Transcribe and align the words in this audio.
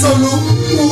Tan 0.00 0.87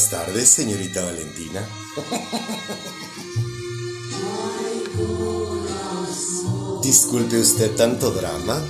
Buenas 0.00 0.24
tardes, 0.24 0.48
señorita 0.48 1.04
Valentina. 1.04 1.60
Disculpe 6.82 7.38
usted 7.38 7.76
tanto 7.76 8.10
drama, 8.10 8.62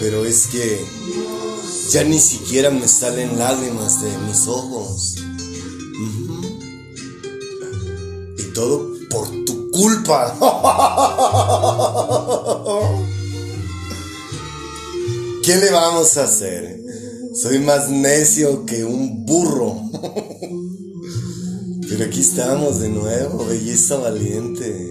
pero 0.00 0.24
es 0.24 0.46
que 0.46 0.82
ya 1.90 2.04
ni 2.04 2.18
siquiera 2.18 2.70
me 2.70 2.88
salen 2.88 3.38
lágrimas 3.38 4.00
de 4.00 4.16
mis 4.16 4.48
ojos. 4.48 5.16
Y 8.38 8.44
todo 8.54 8.88
por 9.10 9.28
tu 9.44 9.70
culpa. 9.70 10.34
¿Qué 15.44 15.54
le 15.54 15.70
vamos 15.70 16.16
a 16.16 16.24
hacer? 16.24 16.80
Soy 17.34 17.58
más 17.58 17.90
necio 17.90 18.64
que 18.64 18.86
un 18.86 19.26
burro. 19.26 19.87
Pero 21.98 22.10
aquí 22.10 22.20
estamos 22.20 22.78
de 22.78 22.90
nuevo, 22.90 23.44
belleza 23.44 23.96
valiente. 23.96 24.88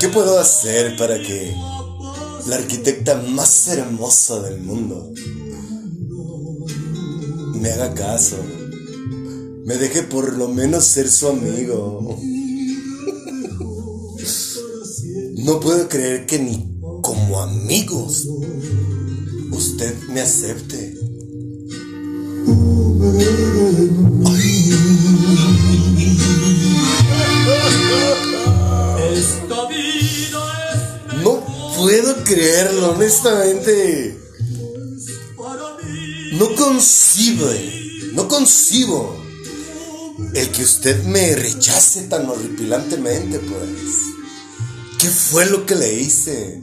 ¿Qué 0.00 0.08
puedo 0.08 0.40
hacer 0.40 0.96
para 0.96 1.20
que 1.20 1.54
la 2.46 2.56
arquitecta 2.56 3.20
más 3.20 3.68
hermosa 3.68 4.40
del 4.40 4.62
mundo 4.62 5.12
me 7.60 7.70
haga 7.70 7.92
caso? 7.92 8.38
Me 9.66 9.76
deje 9.76 10.04
por 10.04 10.32
lo 10.38 10.48
menos 10.48 10.86
ser 10.86 11.10
su 11.10 11.28
amigo. 11.28 12.18
No 15.36 15.60
puedo 15.60 15.86
creer 15.86 16.24
que 16.24 16.38
ni 16.38 16.80
como 17.02 17.42
amigos 17.42 18.26
usted 19.50 19.98
me 20.08 20.22
acepte. 20.22 20.85
No 31.22 31.44
puedo 31.76 32.24
creerlo, 32.24 32.92
honestamente. 32.92 34.18
No 36.32 36.54
concibe, 36.54 38.10
no 38.12 38.28
concibo 38.28 39.16
el 40.34 40.48
que 40.50 40.62
usted 40.62 41.04
me 41.04 41.34
rechace 41.36 42.02
tan 42.02 42.28
horripilantemente, 42.28 43.40
pues. 43.40 43.70
¿Qué 44.98 45.08
fue 45.08 45.44
lo 45.46 45.66
que 45.66 45.74
le 45.74 45.92
hice? 46.00 46.60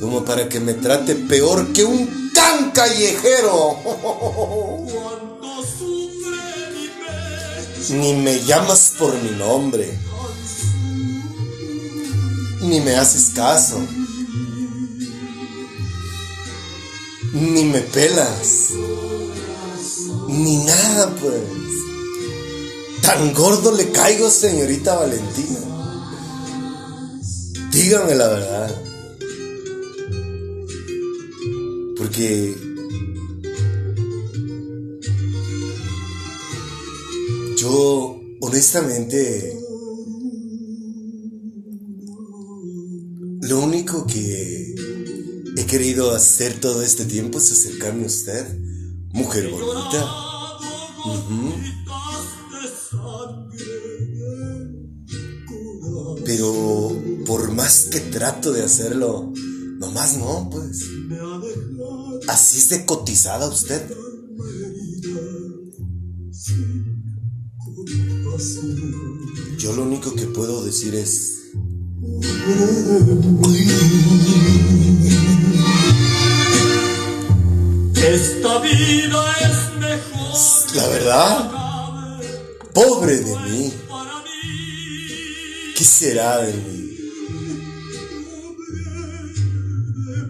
Como 0.00 0.24
para 0.24 0.48
que 0.48 0.60
me 0.60 0.74
trate 0.74 1.14
peor 1.14 1.72
que 1.72 1.84
un 1.84 2.30
can 2.34 2.70
callejero. 2.72 3.76
Ni 7.90 8.14
me 8.14 8.40
llamas 8.44 8.94
por 8.98 9.14
mi 9.22 9.30
nombre. 9.30 9.98
Ni 12.62 12.80
me 12.80 12.94
haces 12.94 13.32
caso. 13.34 13.80
Ni 17.32 17.64
me 17.64 17.80
pelas. 17.80 18.68
Ni 20.28 20.56
nada, 20.64 21.14
pues. 21.20 21.42
Tan 23.02 23.34
gordo 23.34 23.72
le 23.72 23.90
caigo, 23.90 24.30
señorita 24.30 24.94
Valentina. 24.94 25.58
Dígame 27.72 28.14
la 28.14 28.28
verdad. 28.28 28.82
Porque 31.96 32.54
yo 37.62 38.20
honestamente 38.40 39.56
lo 43.42 43.60
único 43.60 44.04
que 44.04 44.74
he 45.56 45.66
querido 45.66 46.12
hacer 46.12 46.58
todo 46.58 46.82
este 46.82 47.04
tiempo 47.04 47.38
es 47.38 47.52
acercarme 47.52 48.02
a 48.02 48.06
usted, 48.06 48.58
mujer 49.12 49.48
bonita. 49.48 50.10
Pero 56.24 57.00
por 57.26 57.52
más 57.52 57.88
que 57.92 58.00
trato 58.00 58.52
de 58.52 58.64
hacerlo, 58.64 59.32
nomás 59.78 60.16
no, 60.16 60.50
pues. 60.50 60.84
Así 62.26 62.58
es 62.58 62.68
de 62.70 62.84
cotizada 62.86 63.46
usted. 63.48 63.82
Yo 69.58 69.74
lo 69.74 69.82
único 69.82 70.14
que 70.14 70.26
puedo 70.26 70.64
decir 70.64 70.94
es... 70.94 71.42
Esta 77.94 78.58
vida 78.60 79.34
es 79.40 79.78
mejor. 79.78 80.76
La 80.76 80.88
verdad, 80.88 82.20
pobre 82.72 83.18
de 83.18 83.38
mí. 83.50 83.72
¿Qué 85.76 85.84
será 85.84 86.38
de 86.38 86.54
mí? 86.54 86.82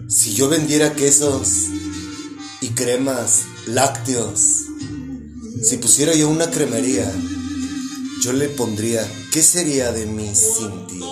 Si 0.09 0.33
yo 0.33 0.49
vendiera 0.49 0.93
quesos 0.93 1.69
y 2.61 2.69
cremas 2.69 3.43
lácteos, 3.65 4.41
si 5.61 5.77
pusiera 5.77 6.13
yo 6.13 6.29
una 6.29 6.51
cremería, 6.51 7.09
yo 8.23 8.31
le 8.31 8.47
pondría, 8.47 9.05
¿qué 9.33 9.43
sería 9.43 9.91
de 9.91 10.05
mí 10.05 10.33
sin 10.33 10.87
ti? 10.87 11.01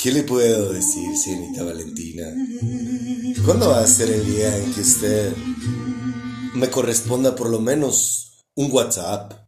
¿Qué 0.00 0.12
le 0.12 0.22
puedo 0.22 0.72
decir, 0.72 1.16
señorita 1.16 1.64
Valentina? 1.64 2.26
¿Cuándo 3.44 3.70
va 3.70 3.80
a 3.80 3.86
ser 3.88 4.10
el 4.10 4.24
día 4.24 4.56
en 4.56 4.72
que 4.72 4.82
usted 4.82 5.34
me 6.54 6.70
corresponda 6.70 7.34
por 7.34 7.50
lo 7.50 7.58
menos 7.58 8.44
un 8.54 8.70
WhatsApp? 8.70 9.43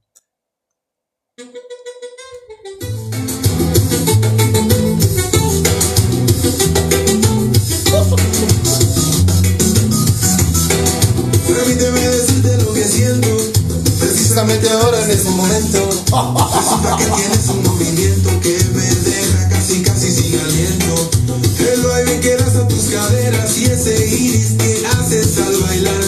Ahora 14.65 15.05
en 15.05 15.11
este 15.11 15.31
momento. 15.31 15.87
Resulta 15.87 16.97
que 16.97 17.05
tienes 17.05 17.47
un 17.49 17.63
movimiento 17.63 18.41
que 18.41 18.57
me 18.75 18.83
deja 18.83 19.49
casi 19.51 19.83
casi 19.83 20.11
sin 20.11 20.41
aliento. 20.41 21.11
El 21.59 21.83
baile 21.83 22.21
que 22.21 22.37
das 22.37 22.57
a 22.57 22.67
tus 22.67 22.85
caderas 22.85 23.59
y 23.59 23.65
ese 23.67 24.07
iris 24.09 24.55
que 24.59 24.87
haces 24.87 25.39
al 25.39 25.57
bailar. 25.61 26.05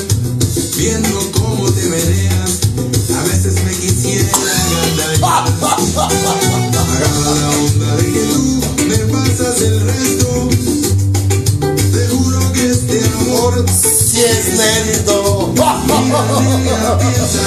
Viendo 0.78 1.30
cómo 1.32 1.70
te 1.72 1.88
meneas, 1.88 2.60
a 3.14 3.22
veces 3.24 3.62
me 3.64 3.72
quisiera 3.72 4.30
engañar. 4.92 5.14
Agarra 6.88 7.34
la 7.34 7.50
onda 7.50 7.96
es 14.24 14.56
lento. 14.56 15.52
Amiga, 15.62 16.98
piensa 16.98 17.42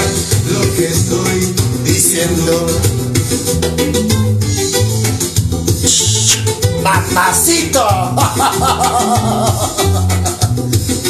lo 0.52 0.62
que 0.76 0.88
estoy 0.88 1.54
Diciendo. 1.84 2.68
Mamacito. 6.84 7.82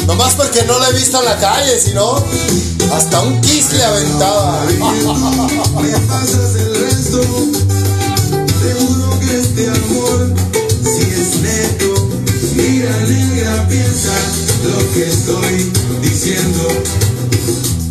Nomás 0.06 0.34
porque 0.34 0.62
no 0.64 0.78
la 0.78 0.88
he 0.88 0.92
visto 0.94 1.18
en 1.20 1.26
la 1.26 1.38
calle, 1.38 1.78
sino 1.80 2.16
hasta 2.94 3.20
un 3.20 3.38
kiss 3.40 3.72
le 3.72 3.84
aventaba. 3.84 4.64
Me 5.80 5.90
pasas 6.08 6.54
el 6.56 6.74
resto. 6.74 7.20
Te 8.30 8.74
juro 8.74 9.20
que 9.20 9.40
este 9.40 9.68
amor, 9.68 10.34
si 10.82 11.02
es 11.02 11.36
neto, 11.42 12.08
mira 12.56 12.90
negra, 13.06 13.68
piensa 13.68 14.10
lo 14.62 14.92
que 14.92 15.06
estoy 15.06 15.72
diciendo. 16.02 17.81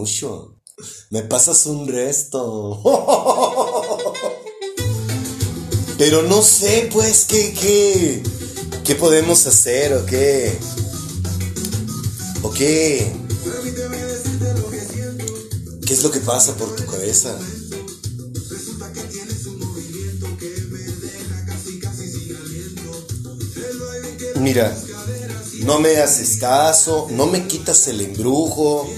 Mucho. 0.00 0.56
Me 1.10 1.22
pasas 1.22 1.66
un 1.66 1.86
resto. 1.86 2.80
Pero 5.98 6.22
no 6.22 6.40
sé, 6.40 6.88
pues, 6.90 7.26
qué, 7.26 7.52
qué, 7.52 8.22
qué 8.84 8.94
podemos 8.94 9.46
hacer 9.46 9.92
o 9.92 10.06
qué. 10.06 10.58
¿O 12.42 12.50
qué? 12.50 13.12
¿Qué 15.86 15.92
es 15.92 16.02
lo 16.02 16.10
que 16.10 16.20
pasa 16.20 16.56
por 16.56 16.74
tu 16.74 16.86
cabeza? 16.86 17.38
Mira, 24.36 24.74
no 25.64 25.78
me 25.78 25.98
haces 25.98 26.38
caso, 26.38 27.08
no 27.10 27.26
me 27.26 27.46
quitas 27.46 27.86
el 27.88 28.00
embrujo. 28.00 28.88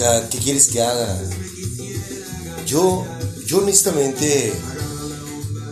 Sea, 0.00 0.30
¿qué 0.30 0.38
quieres 0.38 0.68
que 0.68 0.80
haga? 0.80 1.20
Yo, 2.66 3.04
yo 3.44 3.58
honestamente, 3.58 4.50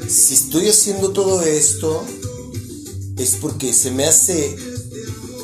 si 0.06 0.34
estoy 0.34 0.68
haciendo 0.68 1.12
todo 1.14 1.40
esto, 1.40 2.04
es 3.16 3.36
porque 3.40 3.72
se 3.72 3.90
me 3.90 4.04
hace 4.04 4.54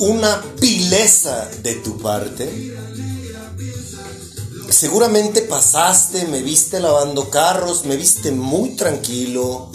una 0.00 0.42
pileza 0.60 1.48
de 1.62 1.76
tu 1.76 1.96
parte. 1.96 2.76
Seguramente 4.68 5.40
pasaste, 5.40 6.26
me 6.26 6.42
viste 6.42 6.78
lavando 6.78 7.30
carros, 7.30 7.86
me 7.86 7.96
viste 7.96 8.32
muy 8.32 8.76
tranquilo, 8.76 9.72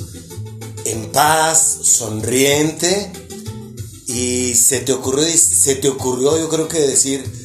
en 0.86 1.12
paz, 1.12 1.80
sonriente, 1.82 3.12
y 4.06 4.54
se 4.54 4.82
te 4.82 4.94
ocurrió, 4.94 5.26
se 5.36 5.74
te 5.78 5.90
ocurrió 5.90 6.38
yo 6.38 6.48
creo 6.48 6.68
que 6.68 6.78
decir, 6.78 7.39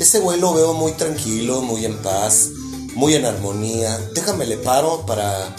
ese 0.00 0.18
güey 0.18 0.40
lo 0.40 0.54
veo 0.54 0.72
muy 0.72 0.92
tranquilo, 0.92 1.60
muy 1.60 1.84
en 1.84 1.98
paz, 1.98 2.48
muy 2.94 3.14
en 3.14 3.26
armonía, 3.26 3.98
déjame 4.14 4.46
le 4.46 4.56
paro 4.56 5.04
para, 5.06 5.54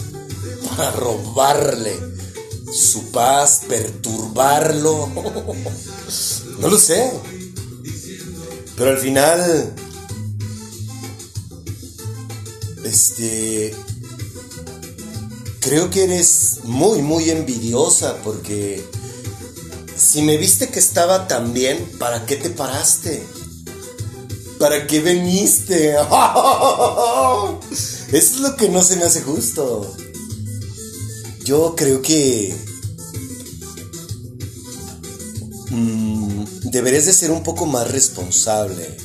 para 0.76 0.92
robarle 0.92 1.96
su 2.74 3.12
paz, 3.12 3.62
perturbarlo, 3.68 5.10
no 6.60 6.68
lo 6.68 6.78
sé, 6.78 7.12
pero 8.76 8.90
al 8.90 8.98
final, 8.98 9.76
este, 12.84 13.76
creo 15.60 15.92
que 15.92 16.06
eres 16.06 16.62
muy, 16.64 17.04
muy 17.04 17.30
envidiosa 17.30 18.18
porque 18.24 18.84
si 19.96 20.24
me 20.24 20.38
viste 20.38 20.70
que 20.70 20.80
estaba 20.80 21.28
tan 21.28 21.54
bien, 21.54 21.92
¿para 22.00 22.26
qué 22.26 22.38
te 22.38 22.50
paraste? 22.50 23.24
¿Para 24.62 24.86
qué 24.86 25.00
veniste? 25.00 25.96
Eso 27.72 28.06
es 28.12 28.40
lo 28.42 28.56
que 28.56 28.70
no 28.70 28.84
se 28.84 28.96
me 28.96 29.06
hace 29.06 29.24
justo. 29.24 29.92
Yo 31.44 31.74
creo 31.76 32.04
que 32.04 32.56
mm, 35.72 36.44
deberías 36.70 37.08
de 37.08 37.14
ser 37.14 37.32
un 37.32 37.42
poco 37.42 37.66
más 37.66 37.90
responsable. 37.90 38.96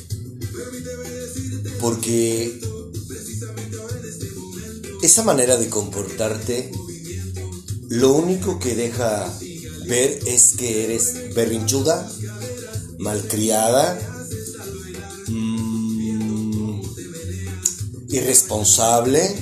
Porque 1.81 2.61
esa 5.01 5.23
manera 5.23 5.57
de 5.57 5.69
comportarte, 5.69 6.71
lo 7.89 8.13
único 8.13 8.59
que 8.59 8.75
deja 8.75 9.27
ver 9.87 10.19
es 10.27 10.53
que 10.55 10.83
eres 10.83 11.33
berrinchuda, 11.33 12.07
malcriada, 12.99 14.16
irresponsable. 18.17 19.35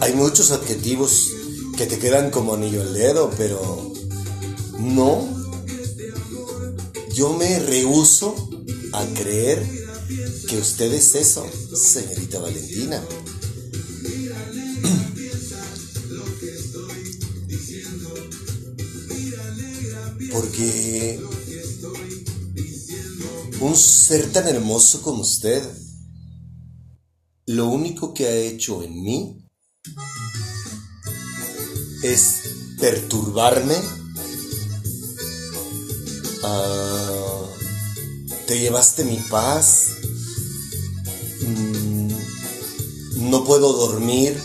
Hay 0.00 0.14
muchos 0.14 0.50
adjetivos 0.50 1.28
que 1.76 1.86
te 1.86 1.98
quedan 1.98 2.30
como 2.30 2.54
anillo 2.54 2.82
al 2.82 2.94
dedo, 2.94 3.30
pero 3.36 3.92
no. 4.78 5.28
Yo 7.14 7.34
me 7.34 7.58
rehuso 7.58 8.34
a 8.92 9.04
creer 9.14 9.64
que 10.48 10.58
usted 10.58 10.92
es 10.92 11.14
eso, 11.14 11.46
señorita 11.74 12.38
Valentina. 12.38 13.02
Porque 20.32 21.20
un 23.60 23.76
ser 23.76 24.32
tan 24.32 24.48
hermoso 24.48 25.02
como 25.02 25.22
usted, 25.22 25.62
lo 27.52 27.66
único 27.66 28.14
que 28.14 28.26
ha 28.26 28.34
hecho 28.34 28.82
en 28.82 29.02
mí 29.02 29.46
es 32.02 32.40
perturbarme. 32.80 33.76
Ah, 36.42 37.42
te 38.46 38.58
llevaste 38.58 39.04
mi 39.04 39.18
paz. 39.30 39.88
Mm, 41.42 42.08
no 43.30 43.44
puedo 43.44 43.72
dormir 43.74 44.36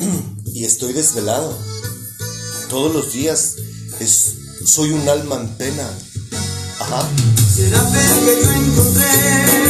y 0.46 0.64
estoy 0.64 0.92
desvelado. 0.92 1.56
Todos 2.68 2.92
los 2.92 3.12
días 3.12 3.56
soy 4.64 4.90
un 4.90 5.08
alma 5.08 5.36
en 5.36 5.48
pena. 5.56 5.88
Ajá. 6.80 7.08
Será 7.54 7.80
fe 7.84 8.24
que 8.24 8.42
yo 8.42 8.52
encontré 8.52 9.69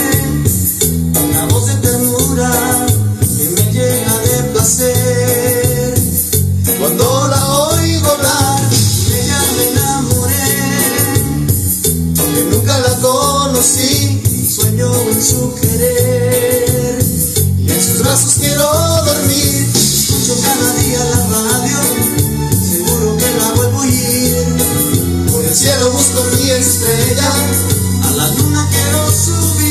conocí, 13.60 14.22
sueño 14.48 14.90
en 15.10 15.22
su 15.22 15.54
querer. 15.54 16.98
Y 17.58 17.70
en 17.70 17.82
sus 17.82 17.98
brazos 17.98 18.34
quiero 18.40 18.64
dormir. 19.04 19.68
Escucho 19.74 20.34
cada 20.40 20.74
día 20.76 21.04
la 21.04 21.42
radio, 21.42 21.78
seguro 22.70 23.16
que 23.18 23.30
la 23.38 23.52
vuelvo 23.52 23.78
a 23.78 23.82
oír. 23.82 24.46
Por 25.30 25.44
el 25.44 25.54
cielo 25.54 25.90
busco 25.92 26.24
mi 26.36 26.50
estrella, 26.50 27.32
a 28.04 28.10
la 28.12 28.28
luna 28.28 28.66
quiero 28.70 29.12
subir, 29.12 29.69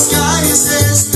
estas 0.00 0.08
calles 0.08 1.09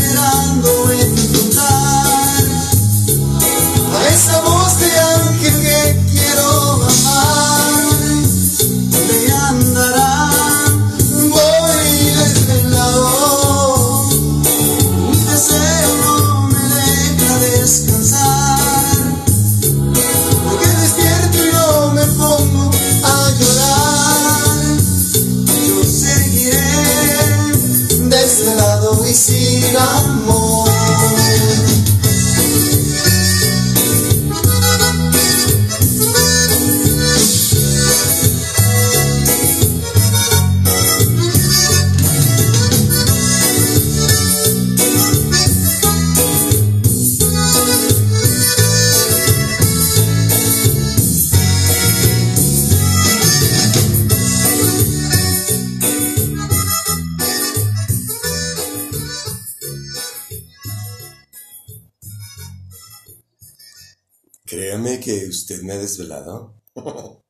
me 65.74 65.80
ha 65.80 65.82
desvelado. 65.82 66.62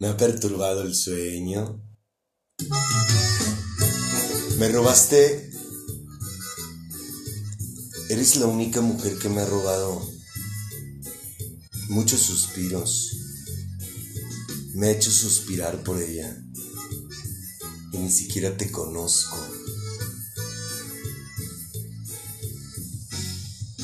me 0.00 0.08
ha 0.08 0.16
perturbado 0.16 0.82
el 0.82 0.94
sueño. 0.94 1.80
Me 4.58 4.68
robaste. 4.68 5.50
Eres 8.08 8.36
la 8.36 8.46
única 8.46 8.80
mujer 8.80 9.16
que 9.18 9.28
me 9.28 9.42
ha 9.42 9.46
robado 9.46 10.02
muchos 11.88 12.20
suspiros. 12.20 13.16
Me 14.74 14.88
ha 14.88 14.90
hecho 14.90 15.12
suspirar 15.12 15.82
por 15.84 16.02
ella. 16.02 16.36
Y 17.92 17.98
ni 17.98 18.10
siquiera 18.10 18.56
te 18.56 18.72
conozco. 18.72 19.38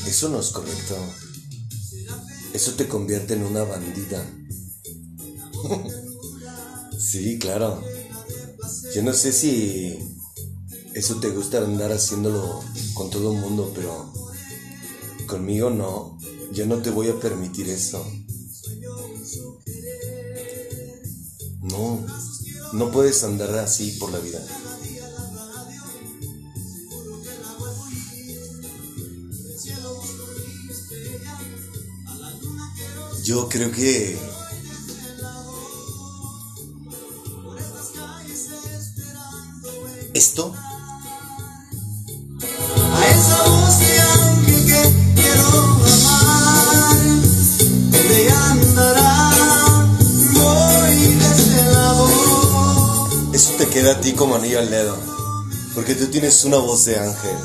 Eso 0.05 0.27
no 0.27 0.41
es 0.41 0.49
correcto. 0.49 0.97
Eso 2.53 2.73
te 2.73 2.87
convierte 2.87 3.33
en 3.33 3.43
una 3.43 3.63
bandida. 3.63 4.25
sí, 6.99 7.39
claro. 7.39 7.81
Yo 8.93 9.03
no 9.03 9.13
sé 9.13 9.31
si 9.31 9.97
eso 10.93 11.19
te 11.21 11.29
gusta 11.29 11.59
andar 11.59 11.91
haciéndolo 11.91 12.61
con 12.93 13.09
todo 13.09 13.33
el 13.33 13.39
mundo, 13.39 13.71
pero 13.73 14.11
conmigo 15.27 15.69
no. 15.69 16.17
Yo 16.51 16.65
no 16.65 16.81
te 16.81 16.89
voy 16.89 17.07
a 17.07 17.19
permitir 17.19 17.69
eso. 17.69 18.05
No, 21.61 22.05
no 22.73 22.91
puedes 22.91 23.23
andar 23.23 23.55
así 23.59 23.91
por 23.93 24.11
la 24.11 24.19
vida. 24.19 24.45
Yo 33.31 33.47
creo 33.47 33.71
que 33.71 34.19
esto 40.13 40.53
A 42.93 43.07
esa 43.07 43.43
voz 43.43 43.79
de 43.79 44.01
ángel 44.01 44.65
que 44.65 44.81
quiero 45.15 45.47
amar, 45.95 46.97
andará, 48.51 49.87
voy 50.33 50.97
lado. 51.71 52.07
eso 53.31 53.51
te 53.57 53.65
queda 53.69 53.91
a 53.93 54.01
ti 54.01 54.11
como 54.11 54.35
anillo 54.35 54.59
al 54.59 54.69
dedo, 54.69 54.97
porque 55.73 55.95
tú 55.95 56.07
tienes 56.07 56.43
una 56.43 56.57
voz 56.57 56.83
de 56.83 56.99
ángel. 56.99 57.37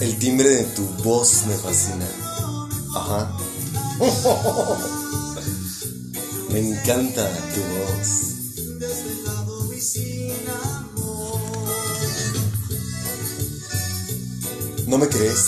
El 0.00 0.18
timbre 0.18 0.48
de 0.48 0.64
tu 0.64 0.82
voz 1.04 1.44
me 1.46 1.54
fascina. 1.54 2.08
Ajá. 2.96 3.30
Me 6.50 6.60
encanta 6.60 7.28
tu 7.54 7.60
voz. 7.60 8.08
¿No 14.86 14.98
me 14.98 15.08
crees? 15.08 15.46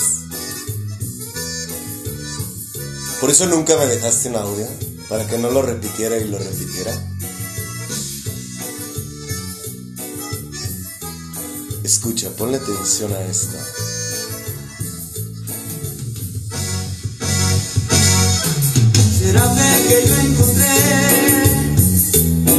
Por 3.21 3.31
eso 3.31 3.47
nunca 3.47 3.77
me 3.77 3.87
dejaste 3.87 4.31
un 4.31 4.37
audio, 4.37 4.67
para 5.09 5.27
que 5.27 5.39
no 5.39 5.51
lo 5.51 5.63
repitiera 5.63 6.19
y 6.19 6.29
lo 6.29 6.39
repitiera. 6.39 6.93
Escucha, 11.85 12.31
ponle 12.37 12.59
atención 12.59 13.13
a 13.13 13.21
esto. 13.23 13.57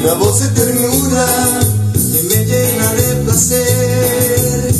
Una 0.03 0.13
voz 0.15 0.39
de 0.39 0.47
ternura 0.47 1.25
que 1.93 2.23
me 2.23 2.45
llena 2.45 2.93
de 2.93 3.15
placer. 3.23 4.73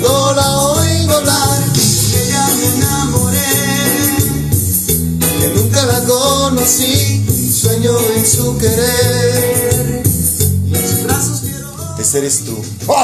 Cuando 0.00 0.32
la 0.34 0.58
oigo 0.70 1.12
hablar 1.12 1.72
De 1.74 1.82
ella 2.28 2.46
me 2.56 2.66
enamoré, 2.76 3.52
Que 5.38 5.48
nunca 5.54 5.84
la 5.84 6.00
conocí 6.04 7.26
Sueño 7.52 7.92
en 8.16 8.26
su 8.26 8.56
querer 8.56 10.02
y 10.66 10.74
en 10.76 10.88
sus 10.88 11.02
brazos 11.04 11.40
quiero 11.42 11.96
Ese 11.98 12.18
eres 12.18 12.44
tú 12.44 12.56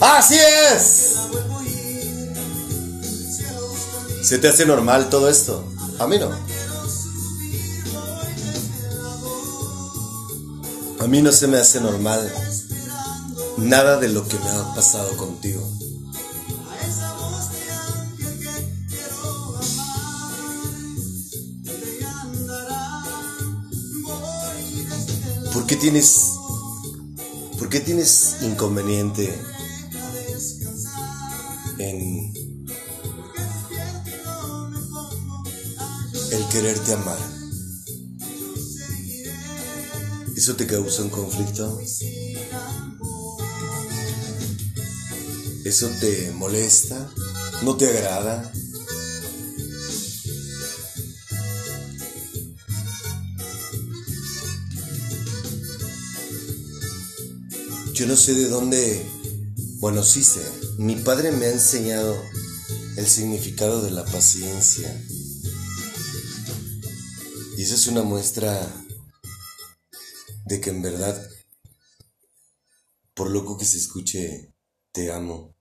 ¡Así 0.00 0.36
es! 0.72 1.12
¿Se 4.22 4.38
te 4.38 4.48
hace 4.48 4.64
normal 4.64 5.10
todo 5.10 5.28
esto? 5.28 5.62
A 5.98 6.06
mí 6.06 6.18
no 6.18 6.30
A 11.04 11.06
mí 11.06 11.20
no 11.20 11.32
se 11.32 11.46
me 11.48 11.58
hace 11.58 11.82
normal 11.82 12.32
Nada 13.58 13.98
de 13.98 14.08
lo 14.08 14.26
que 14.26 14.38
me 14.38 14.48
ha 14.48 14.74
pasado 14.74 15.14
contigo 15.18 15.60
¿Por 25.52 25.66
qué 25.66 25.76
tienes 25.76 26.30
¿Por 27.58 27.68
qué 27.68 27.80
tienes 27.80 28.36
inconveniente 28.40 29.38
en 31.76 32.32
el 36.32 36.48
quererte 36.48 36.94
amar? 36.94 37.33
¿Eso 40.36 40.56
te 40.56 40.66
causa 40.66 41.02
un 41.02 41.10
conflicto? 41.10 41.80
¿Eso 45.64 45.88
te 46.00 46.32
molesta? 46.32 47.10
¿No 47.62 47.76
te 47.76 47.86
agrada? 47.86 48.52
Yo 57.94 58.06
no 58.08 58.16
sé 58.16 58.34
de 58.34 58.48
dónde, 58.48 59.06
bueno, 59.78 60.02
sí 60.02 60.24
sé, 60.24 60.42
mi 60.78 60.96
padre 60.96 61.30
me 61.30 61.46
ha 61.46 61.52
enseñado 61.52 62.20
el 62.96 63.06
significado 63.06 63.82
de 63.82 63.92
la 63.92 64.04
paciencia. 64.04 65.00
Y 67.56 67.62
esa 67.62 67.76
es 67.76 67.86
una 67.86 68.02
muestra 68.02 68.83
de 70.44 70.60
que 70.60 70.70
en 70.70 70.82
verdad, 70.82 71.16
por 73.14 73.30
loco 73.30 73.56
que 73.56 73.64
se 73.64 73.78
escuche, 73.78 74.54
te 74.92 75.10
amo. 75.12 75.54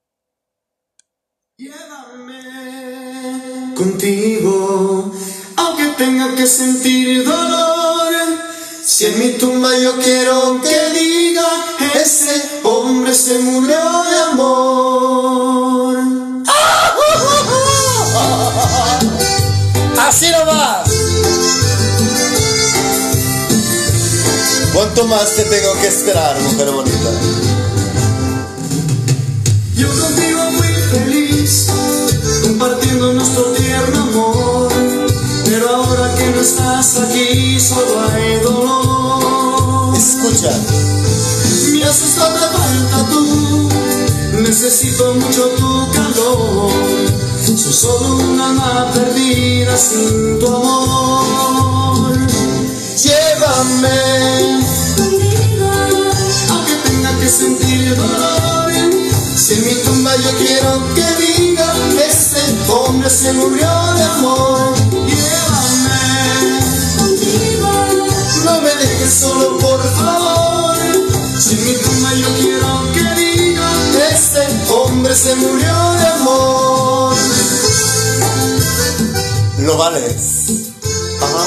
Llévame 1.57 2.43
contigo, 3.75 5.11
aunque 5.55 5.85
tenga 5.97 6.35
que 6.35 6.47
sentir 6.47 7.23
dolor. 7.23 8.13
Si 8.83 9.05
en 9.05 9.19
mi 9.19 9.37
tumba 9.37 9.69
yo 9.79 9.97
quiero 9.99 10.61
que 10.61 10.89
diga, 10.99 11.47
ese 11.95 12.61
hombre 12.63 13.13
se 13.13 13.39
murió 13.39 14.03
de 14.03 14.19
amor. 14.31 14.92
¿Cuánto 24.95 25.15
más 25.15 25.35
te 25.35 25.43
tengo 25.45 25.73
que 25.81 25.87
esperar, 25.87 26.39
mujer 26.39 26.69
bonita? 26.69 27.09
Yo 29.75 29.87
contigo 29.87 30.51
muy 30.51 30.67
feliz, 30.91 31.65
compartiendo 32.43 33.13
nuestro 33.13 33.43
tierno 33.53 34.01
amor. 34.03 34.71
Pero 35.45 35.67
ahora 35.67 36.13
que 36.13 36.27
no 36.27 36.41
estás 36.41 36.99
aquí, 36.99 37.59
solo 37.59 38.01
hay 38.11 38.39
dolor. 38.41 39.97
Escucha, 39.97 40.51
Me 41.71 41.83
haces 41.85 42.13
tanta 42.13 42.49
falta 42.51 43.09
tú, 43.09 43.69
necesito 44.43 45.15
mucho 45.15 45.43
tu 45.57 45.91
calor. 45.91 46.71
Soy 47.43 47.73
solo 47.73 48.17
un 48.17 48.39
alma 48.39 48.91
perdida 48.93 49.75
sin 49.75 50.37
tu 50.37 50.47
amor. 50.47 52.13
Llévame, 52.95 54.22
yo 60.17 60.37
quiero 60.37 60.93
que 60.95 61.05
diga, 61.25 61.73
ese 62.05 62.41
hombre 62.71 63.09
se 63.09 63.33
murió 63.33 63.67
de 63.95 64.03
amor. 64.03 64.73
Llévame. 64.91 66.59
No 68.45 68.61
me 68.61 68.69
dejes 68.75 69.13
solo, 69.13 69.57
por 69.57 69.81
favor. 69.95 70.75
Si 71.39 71.53
en 71.55 71.65
mi 71.65 71.73
tumba 71.73 72.13
yo 72.13 72.27
quiero 72.39 72.91
que 72.93 73.03
diga, 73.21 73.71
ese 74.11 74.47
hombre 74.73 75.15
se 75.15 75.35
murió 75.35 75.93
de 75.93 76.07
amor. 76.07 77.15
lo 79.59 79.77
vales. 79.77 80.51
Ajá. 81.21 81.45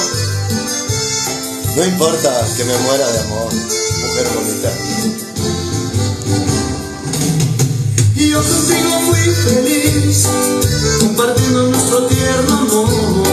No 1.75 1.85
importa 1.85 2.45
que 2.57 2.63
me 2.63 2.77
muera 2.79 3.07
de 3.11 3.19
amor, 3.19 3.49
Yo 8.29 8.43
contigo 8.43 9.01
fui 9.07 9.33
feliz, 9.45 10.27
compartiendo 10.99 11.63
nuestro 11.67 12.07
tierno 12.07 12.57
amor. 12.57 13.23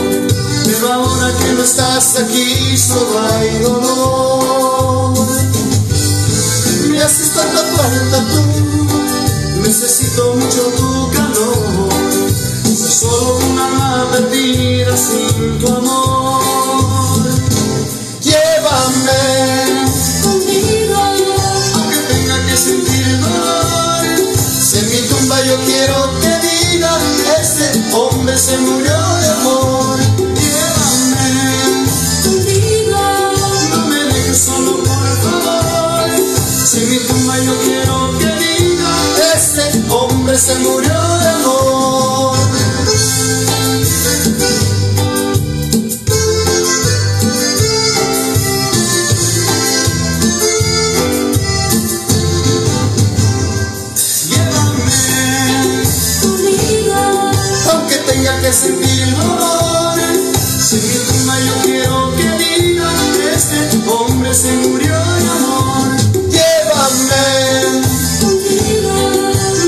Pero 0.65 0.93
ahora 0.93 1.33
que 1.37 1.53
no 1.53 1.63
estás 1.65 2.17
aquí, 2.21 2.79
solo 2.79 3.19
hay 3.33 3.59
dolor. 3.59 5.15
Me 6.89 7.03
haces 7.03 7.31
tanta 7.35 7.63
falta 7.77 8.25
tú, 8.31 9.61
necesito 9.63 10.35
mucho 10.37 10.63
tu 10.77 11.11
calor. 11.11 11.89
Soy 12.65 12.91
solo 12.91 13.39
una 13.51 14.07
perdida 14.13 14.97
sin 14.97 15.59
tu 15.59 15.69
amor. 15.75 16.04
Se 28.45 28.59
murió 28.59 28.99
de 29.23 29.29
amor. 29.29 29.99
Llévame 30.19 31.29
no 33.71 33.87
me 33.87 34.05
dejes 34.05 34.39
solo 34.39 34.77
por 34.85 35.09
favor. 35.23 36.11
Si 36.67 36.81
mi 36.81 36.99
tumba 36.99 37.39
yo 37.39 37.55
quiero 37.65 38.19
que 38.19 38.27
diga, 38.45 38.93
ese 39.35 39.83
hombre 39.89 40.37
se 40.37 40.55
murió 40.57 41.14
se 64.35 64.53
murió 64.57 64.89
de 64.89 65.31
amor. 65.31 65.97
Llévame 66.29 67.25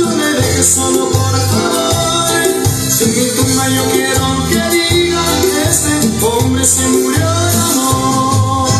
no 0.01 0.11
me 0.17 0.33
dejes 0.33 0.67
solo 0.67 1.11
por 1.11 1.39
favor. 1.51 2.43
Si 2.91 3.05
en 3.05 3.37
tumba 3.37 3.69
yo 3.69 3.85
quiero 3.93 4.49
que 4.49 4.61
diga 4.77 5.25
que 5.41 5.63
este 5.71 6.25
hombre 6.25 6.65
se 6.65 6.89
murió 6.89 7.29
amor. 7.29 8.71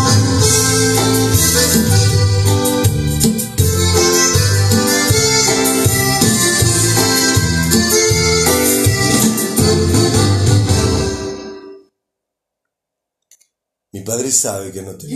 Mi 13.93 14.01
padre 14.03 14.31
sabe 14.31 14.73
que 14.73 14.83
no 14.83 14.95
te 14.97 15.07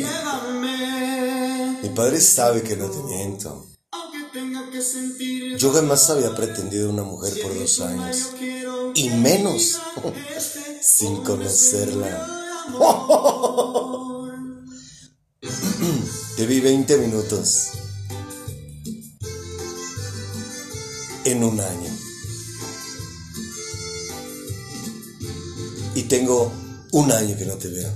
padre 2.01 2.19
sabe 2.19 2.63
que 2.63 2.79
no 2.79 2.89
te 2.89 2.97
miento. 3.03 3.67
Yo 5.59 5.71
jamás 5.71 6.09
había 6.09 6.35
pretendido 6.35 6.89
una 6.89 7.03
mujer 7.03 7.35
por 7.43 7.55
dos 7.55 7.79
años. 7.81 8.31
Y 8.95 9.11
menos 9.11 9.79
sin 10.81 11.23
conocerla. 11.23 12.27
Te 16.37 16.47
vi 16.47 16.61
20 16.61 16.97
minutos. 16.97 17.69
En 21.27 21.45
un 21.45 21.61
año. 21.61 21.91
Y 25.95 26.05
tengo 26.05 26.51
un 26.93 27.13
año 27.13 27.37
que 27.37 27.45
no 27.45 27.57
te 27.57 27.69
veo. 27.69 27.93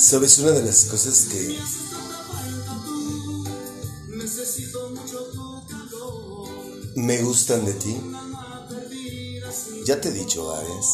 Sabes 0.00 0.38
una 0.38 0.52
de 0.52 0.64
las 0.64 0.86
cosas 0.86 1.26
que 1.30 1.58
me 6.96 7.22
gustan 7.22 7.66
de 7.66 7.74
ti. 7.74 8.00
Ya 9.84 10.00
te 10.00 10.08
he 10.08 10.12
dicho 10.12 10.46
varias. 10.46 10.86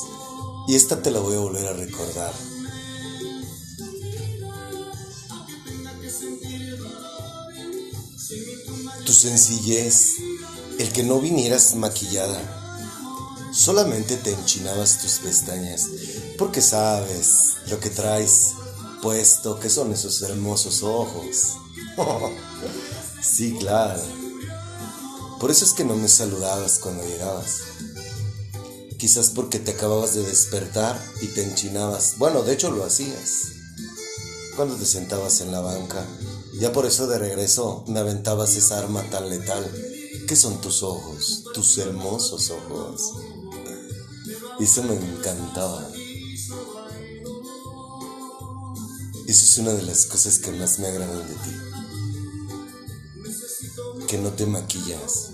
Y 0.66 0.74
esta 0.74 1.00
te 1.00 1.12
la 1.12 1.20
voy 1.20 1.36
a 1.36 1.38
volver 1.38 1.66
a 1.68 1.72
recordar. 1.72 2.34
Tu 9.04 9.12
sencillez, 9.12 10.14
el 10.80 10.92
que 10.92 11.04
no 11.04 11.20
vinieras 11.20 11.76
maquillada. 11.76 12.40
Solamente 13.52 14.16
te 14.16 14.32
enchinabas 14.32 15.00
tus 15.00 15.20
pestañas, 15.20 15.86
porque 16.36 16.60
sabes 16.60 17.54
lo 17.68 17.78
que 17.78 17.88
traes 17.88 18.52
puesto, 19.06 19.60
que 19.60 19.70
son 19.70 19.92
esos 19.92 20.20
hermosos 20.22 20.82
ojos. 20.82 21.58
sí, 23.22 23.56
claro. 23.56 24.02
Por 25.38 25.52
eso 25.52 25.64
es 25.64 25.74
que 25.74 25.84
no 25.84 25.94
me 25.94 26.08
saludabas 26.08 26.80
cuando 26.80 27.04
llegabas. 27.04 27.60
Quizás 28.98 29.30
porque 29.30 29.60
te 29.60 29.70
acababas 29.70 30.14
de 30.14 30.24
despertar 30.24 31.00
y 31.22 31.28
te 31.28 31.44
enchinabas. 31.44 32.18
Bueno, 32.18 32.42
de 32.42 32.54
hecho 32.54 32.72
lo 32.72 32.84
hacías. 32.84 33.52
Cuando 34.56 34.74
te 34.74 34.84
sentabas 34.84 35.40
en 35.40 35.52
la 35.52 35.60
banca. 35.60 36.04
Ya 36.58 36.72
por 36.72 36.84
eso 36.84 37.06
de 37.06 37.18
regreso 37.18 37.84
me 37.86 38.00
aventabas 38.00 38.56
esa 38.56 38.76
arma 38.76 39.04
tan 39.08 39.30
letal. 39.30 39.64
que 40.26 40.34
son 40.34 40.60
tus 40.60 40.82
ojos? 40.82 41.44
Tus 41.54 41.78
hermosos 41.78 42.50
ojos. 42.50 43.12
Y 44.58 44.64
eso 44.64 44.82
me 44.82 44.96
encantaba. 44.96 45.88
Eso 49.28 49.44
es 49.44 49.58
una 49.58 49.72
de 49.72 49.82
las 49.82 50.06
cosas 50.06 50.38
que 50.38 50.52
más 50.52 50.78
me 50.78 50.86
agradan 50.86 51.26
de 51.26 51.34
ti. 51.34 51.50
Que 54.06 54.18
no 54.18 54.30
te 54.30 54.46
maquillas. 54.46 55.30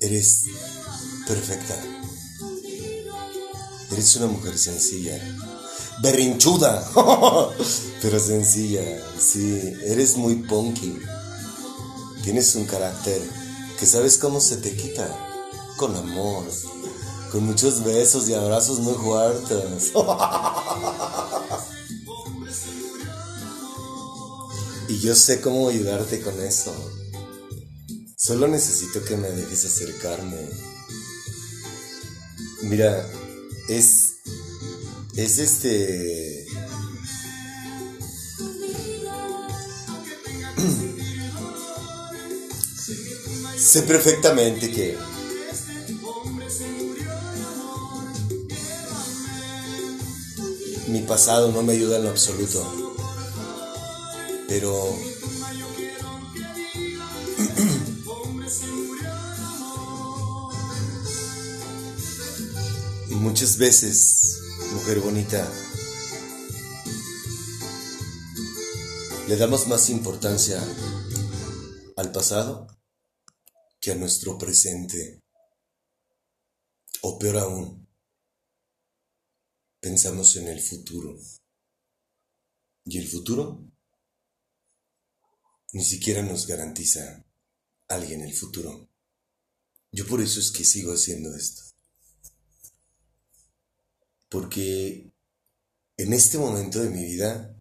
Eres 0.00 0.44
perfecta. 1.26 1.76
Eres 3.90 4.16
una 4.16 4.28
mujer 4.28 4.56
sencilla. 4.56 5.18
Berrinchuda. 6.02 6.88
Pero 8.02 8.20
sencilla. 8.20 8.82
Sí, 9.18 9.60
eres 9.84 10.16
muy 10.16 10.36
punky. 10.36 10.98
Tienes 12.22 12.54
un 12.54 12.64
carácter 12.66 13.20
que 13.78 13.86
sabes 13.86 14.18
cómo 14.18 14.40
se 14.40 14.58
te 14.58 14.76
quita. 14.76 15.08
Con 15.76 15.96
amor. 15.96 16.44
Con 17.32 17.44
muchos 17.46 17.82
besos 17.82 18.28
y 18.28 18.34
abrazos 18.34 18.78
muy 18.80 18.92
fuertes. 18.92 19.92
Y 24.88 24.98
yo 24.98 25.14
sé 25.14 25.40
cómo 25.40 25.70
ayudarte 25.70 26.20
con 26.20 26.38
eso. 26.42 26.74
Solo 28.18 28.48
necesito 28.48 29.02
que 29.02 29.16
me 29.16 29.30
dejes 29.30 29.64
acercarme. 29.64 30.46
Mira, 32.64 33.10
es. 33.70 34.16
Es 35.16 35.38
este. 35.38 36.44
sé 43.56 43.82
perfectamente 43.84 44.70
que. 44.70 45.11
Pasado 51.12 51.52
no 51.52 51.62
me 51.62 51.74
ayuda 51.74 51.98
en 51.98 52.04
lo 52.04 52.08
absoluto. 52.08 52.64
Pero 54.48 54.72
muchas 63.10 63.58
veces, 63.58 64.40
mujer 64.72 65.00
bonita, 65.00 65.46
le 69.28 69.36
damos 69.36 69.68
más 69.68 69.90
importancia 69.90 70.64
al 71.98 72.10
pasado 72.10 72.68
que 73.82 73.92
a 73.92 73.96
nuestro 73.96 74.38
presente. 74.38 75.20
O 77.02 77.18
peor 77.18 77.36
aún, 77.36 77.86
pensamos 79.82 80.36
en 80.36 80.46
el 80.46 80.62
futuro. 80.62 81.18
Y 82.84 82.98
el 82.98 83.08
futuro 83.08 83.64
ni 85.72 85.84
siquiera 85.84 86.22
nos 86.22 86.46
garantiza 86.46 87.24
alguien 87.88 88.20
el 88.22 88.32
futuro. 88.32 88.88
Yo 89.90 90.06
por 90.06 90.22
eso 90.22 90.38
es 90.38 90.52
que 90.52 90.64
sigo 90.64 90.92
haciendo 90.92 91.34
esto. 91.34 91.64
Porque 94.28 95.12
en 95.96 96.12
este 96.12 96.38
momento 96.38 96.80
de 96.80 96.90
mi 96.90 97.04
vida 97.04 97.60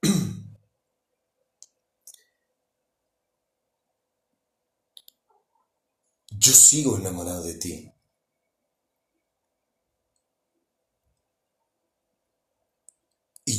yo 6.30 6.52
sigo 6.52 6.96
enamorado 6.96 7.44
de 7.44 7.54
ti. 7.54 7.92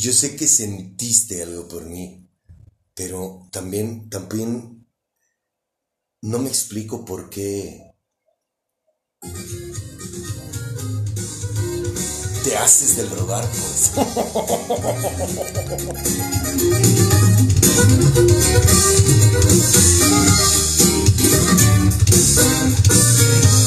Yo 0.04 0.12
sé 0.12 0.36
que 0.36 0.48
sentiste 0.50 1.42
algo 1.44 1.66
por 1.70 1.86
mí, 1.86 2.30
pero 2.94 3.48
también, 3.54 4.10
también 4.10 4.86
no 6.22 6.39
me 6.39 6.50
explico 6.50 7.06
por 7.06 7.30
qué 7.30 7.96
te 12.44 12.58
haces 12.58 12.98
del 12.98 13.10
rogar, 13.12 13.50
pues. 13.50 13.92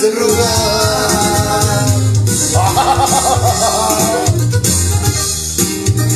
del 0.00 0.16
rogar. 0.16 1.86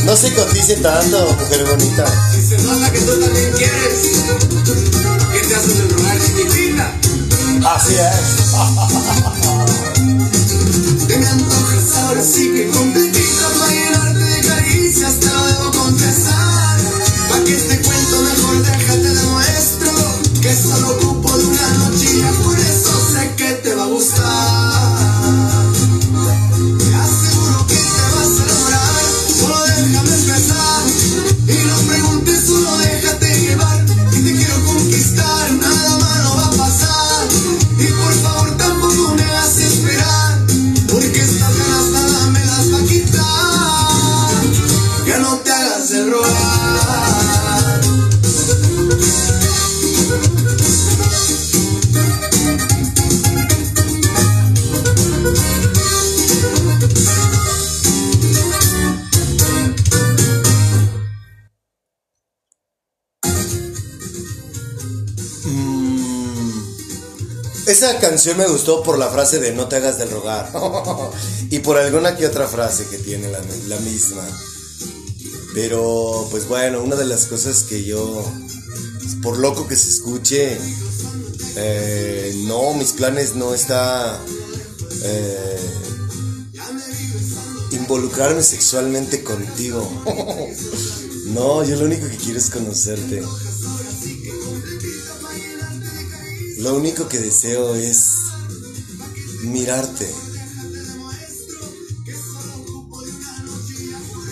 No 0.05 0.15
se 0.15 0.33
cotice 0.35 0.77
tanto, 0.77 1.35
mujer 1.41 1.65
bonita. 1.65 2.05
Si 2.31 2.43
se 2.43 2.59
nota 2.59 2.93
que 2.93 3.01
tú 3.01 3.19
también 3.21 3.53
quieres, 3.53 4.01
¿qué 5.33 5.41
te 5.41 5.55
haces 5.55 5.79
del 5.79 5.89
rogar, 5.91 6.19
chiquitita? 6.21 6.93
Así 7.75 7.95
es. 7.95 8.45
Te 11.09 11.17
me 11.19 11.27
antojas 11.27 11.97
ahora 12.03 12.23
sí 12.23 12.53
que 12.53 12.69
completita 12.69 13.49
para 13.59 13.73
llenarte 13.73 14.25
de 14.25 14.41
caricias, 14.47 15.21
te 15.21 15.27
lo 15.27 15.47
debo 15.47 15.73
confesar. 15.73 16.54
Canción 68.15 68.39
me 68.39 68.47
gustó 68.47 68.81
por 68.85 68.97
la 68.97 69.11
frase 69.11 69.41
de 69.41 69.53
no 69.53 69.67
te 69.67 69.75
hagas 69.75 69.99
del 69.99 70.09
rogar. 70.09 70.49
y 71.51 71.59
por 71.59 71.79
alguna 71.79 72.17
que 72.17 72.29
otra 72.29 72.47
frase 72.47 72.87
que 72.87 72.99
tiene 72.99 73.29
la, 73.29 73.41
la 73.67 73.77
misma. 73.81 74.23
Pero, 75.53 76.29
pues 76.31 76.47
bueno, 76.47 76.81
una 76.81 76.95
de 76.95 77.07
las 77.07 77.27
cosas 77.27 77.65
que 77.65 77.83
yo, 77.83 78.25
por 79.21 79.39
loco 79.39 79.67
que 79.67 79.75
se 79.75 79.89
escuche, 79.89 80.57
eh, 81.57 82.33
no, 82.47 82.73
mis 82.75 82.93
planes 82.93 83.35
no 83.35 83.53
está 83.53 84.23
eh, 85.03 85.61
involucrarme 87.73 88.45
sexualmente 88.45 89.25
contigo. 89.25 89.91
no, 91.35 91.65
yo 91.65 91.75
lo 91.75 91.87
único 91.87 92.09
que 92.09 92.17
quiero 92.17 92.39
es 92.39 92.49
conocerte. 92.49 93.25
Lo 96.65 96.77
único 96.77 97.07
que 97.11 97.19
deseo 97.19 97.75
es 97.75 98.07
mirarte. 99.43 100.11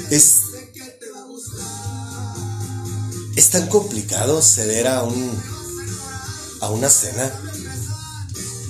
Es, 0.09 0.41
es 3.37 3.51
tan 3.51 3.69
complicado 3.69 4.41
ceder 4.41 4.87
a 4.87 5.03
un 5.03 5.43
a 6.63 6.71
una 6.71 6.89
cena. 6.89 7.31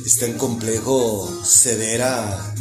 Es 0.05 0.19
tan 0.19 0.33
complejo 0.33 1.31
ceder 1.45 2.03
a 2.03 2.55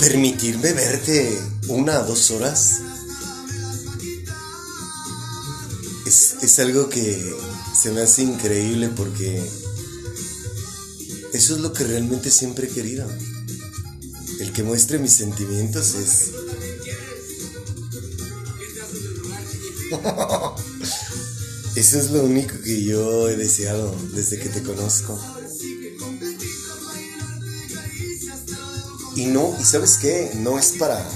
permitirme 0.00 0.72
verte 0.72 1.40
una 1.68 2.00
o 2.00 2.04
dos 2.04 2.32
horas. 2.32 2.89
Es, 6.50 6.58
algo 6.58 6.88
que 6.88 7.32
se 7.80 7.92
me 7.92 8.00
hace 8.00 8.22
increíble 8.22 8.88
porque 8.88 9.40
eso 11.32 11.54
es 11.54 11.60
lo 11.60 11.72
que 11.72 11.84
realmente 11.84 12.28
siempre 12.28 12.66
he 12.66 12.70
querido. 12.70 13.08
El 14.40 14.52
que 14.52 14.64
muestre 14.64 14.98
mis 14.98 15.12
sentimientos 15.12 15.94
es... 15.94 16.32
Eso 21.76 22.00
es 22.00 22.10
lo 22.10 22.24
único 22.24 22.60
que 22.62 22.82
yo 22.82 23.28
he 23.28 23.36
deseado 23.36 23.94
desde 24.12 24.40
que 24.40 24.48
te 24.48 24.64
conozco. 24.64 25.16
Y 29.14 29.26
no, 29.26 29.56
y 29.60 29.62
sabes 29.62 29.98
qué, 29.98 30.32
no 30.34 30.58
es 30.58 30.72
para... 30.72 31.08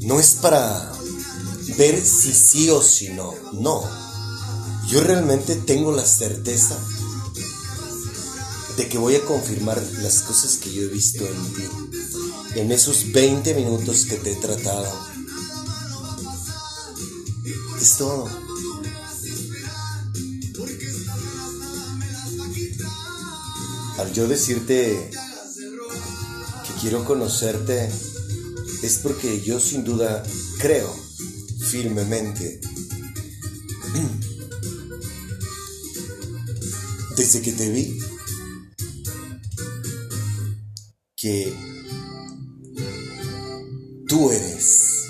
No 0.00 0.18
es 0.18 0.34
para 0.34 0.99
ver 1.80 2.04
si 2.04 2.34
sí 2.34 2.68
o 2.68 2.82
si 2.82 3.08
no. 3.08 3.34
No. 3.52 3.82
Yo 4.88 5.00
realmente 5.00 5.56
tengo 5.56 5.92
la 5.92 6.04
certeza 6.04 6.78
de 8.76 8.86
que 8.86 8.98
voy 8.98 9.14
a 9.14 9.24
confirmar 9.24 9.82
las 10.02 10.20
cosas 10.20 10.58
que 10.58 10.70
yo 10.70 10.82
he 10.82 10.88
visto 10.88 11.26
en 11.26 11.54
ti. 11.54 11.62
En 12.56 12.70
esos 12.70 13.12
20 13.12 13.54
minutos 13.54 14.04
que 14.04 14.16
te 14.16 14.32
he 14.32 14.36
tratado. 14.36 14.92
Es 17.80 17.96
todo. 17.96 18.28
Al 23.96 24.12
yo 24.12 24.28
decirte 24.28 25.10
que 26.66 26.80
quiero 26.82 27.06
conocerte, 27.06 27.90
es 28.82 28.98
porque 28.98 29.40
yo 29.40 29.58
sin 29.58 29.82
duda 29.82 30.22
creo 30.58 31.09
firmemente 31.70 32.60
Desde 37.16 37.42
que 37.42 37.52
te 37.52 37.70
vi, 37.70 37.98
que 41.16 41.54
tú 44.08 44.30
eres 44.30 45.04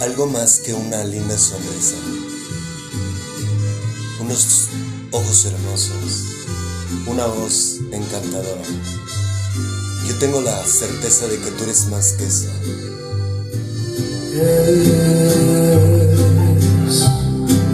algo 0.00 0.26
más 0.26 0.60
que 0.60 0.74
una 0.74 1.04
linda 1.04 1.38
sonrisa, 1.38 1.96
unos 4.20 4.68
ojos 5.12 5.44
hermosos, 5.44 6.24
una 7.06 7.26
voz 7.26 7.78
encantadora. 7.92 8.62
Yo 10.08 10.18
tengo 10.18 10.40
la 10.40 10.66
certeza 10.66 11.28
de 11.28 11.38
que 11.38 11.50
tú 11.52 11.64
eres 11.64 11.86
más 11.86 12.14
que 12.14 12.26
eso. 12.26 12.48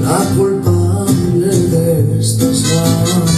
La 0.00 0.18
culpable 0.34 1.50
de 1.70 2.20
estas 2.20 2.62
ganas, 2.62 3.32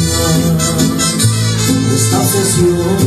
de 1.88 1.94
esta 1.96 2.18
obsesión 2.20 3.05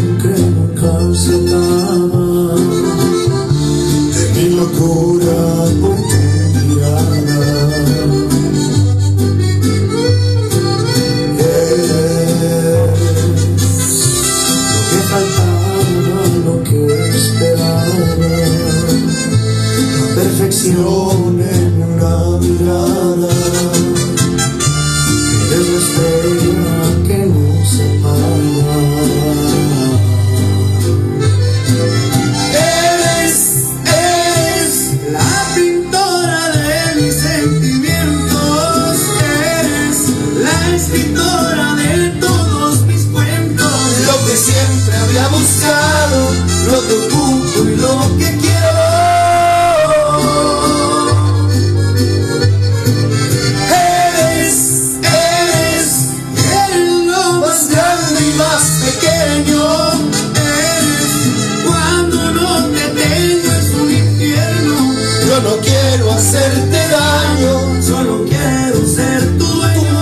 hacerte 66.50 66.82
daño, 66.90 67.82
solo 67.82 68.26
quiero 68.26 68.86
ser 68.86 69.38
tu 69.38 69.46
dueño. 69.46 70.00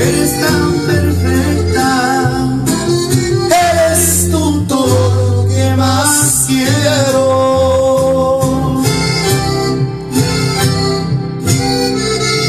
Eres 0.00 0.40
tan 0.40 0.72
perfecta. 0.86 1.88
Eres 3.50 4.30
tú 4.30 4.64
todo 4.66 5.44
lo 5.44 5.48
que 5.48 5.74
más 5.76 6.44
quiero. 6.46 8.40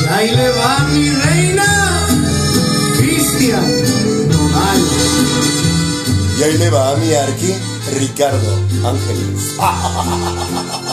Y 0.01 0.07
ahí 0.13 0.29
le 0.35 0.49
va 0.49 0.79
mi 0.91 1.09
reina, 1.09 2.07
Cristian. 2.97 3.65
Y 6.37 6.43
ahí 6.43 6.57
le 6.57 6.69
va 6.69 6.95
mi 6.95 7.13
arqui, 7.13 7.53
Ricardo 7.97 8.68
Ángeles. 8.85 9.57
Eres, 9.59 10.88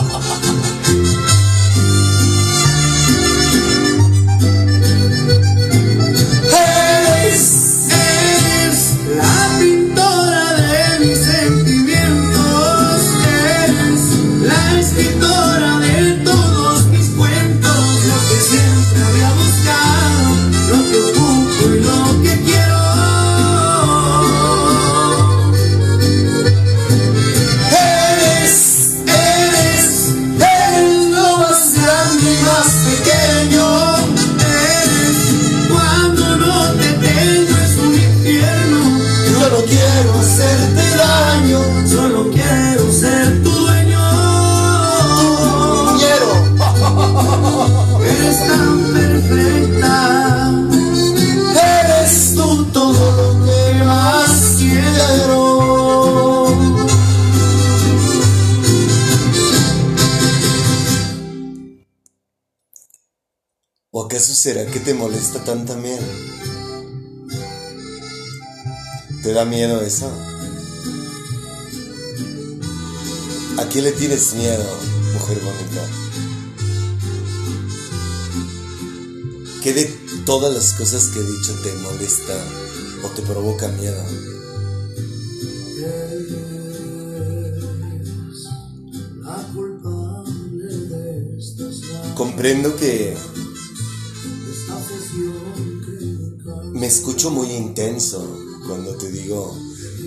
¿Te 69.27 69.33
da 69.33 69.45
miedo 69.45 69.83
eso? 69.83 70.09
¿A 73.59 73.69
qué 73.69 73.83
le 73.83 73.91
tienes 73.91 74.35
miedo, 74.35 74.65
mujer 75.15 75.41
bonita? 75.43 75.83
¿Qué 79.65 79.73
de 79.73 79.85
todas 80.25 80.55
las 80.55 80.75
cosas 80.75 81.07
que 81.07 81.19
he 81.19 81.25
dicho 81.25 81.61
te 81.61 81.75
molesta 81.75 82.35
o 83.03 83.09
te 83.09 83.23
provoca 83.23 83.67
miedo? 83.67 84.01
Comprendo 92.15 92.77
que 92.77 93.17
me 96.75 96.87
escucho 96.87 97.33
muy 97.33 97.51
intenso 97.51 98.46
digo 99.27 99.59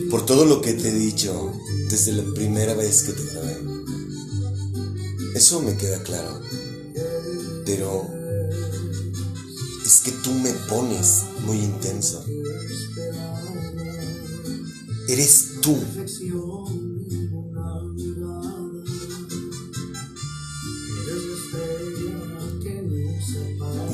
por 0.09 0.25
todo 0.25 0.45
lo 0.45 0.61
que 0.61 0.73
te 0.73 0.89
he 0.89 0.93
dicho 0.93 1.53
desde 1.89 2.13
la 2.13 2.23
primera 2.33 2.73
vez 2.73 3.03
que 3.03 3.11
te 3.11 3.23
grabé. 3.25 3.57
Eso 5.35 5.61
me 5.61 5.75
queda 5.75 6.01
claro. 6.03 6.41
Pero 7.65 8.07
es 9.85 9.99
que 9.99 10.11
tú 10.23 10.31
me 10.31 10.51
pones 10.69 11.23
muy 11.45 11.57
intenso. 11.57 12.25
Eres 15.07 15.59
tú. 15.61 15.77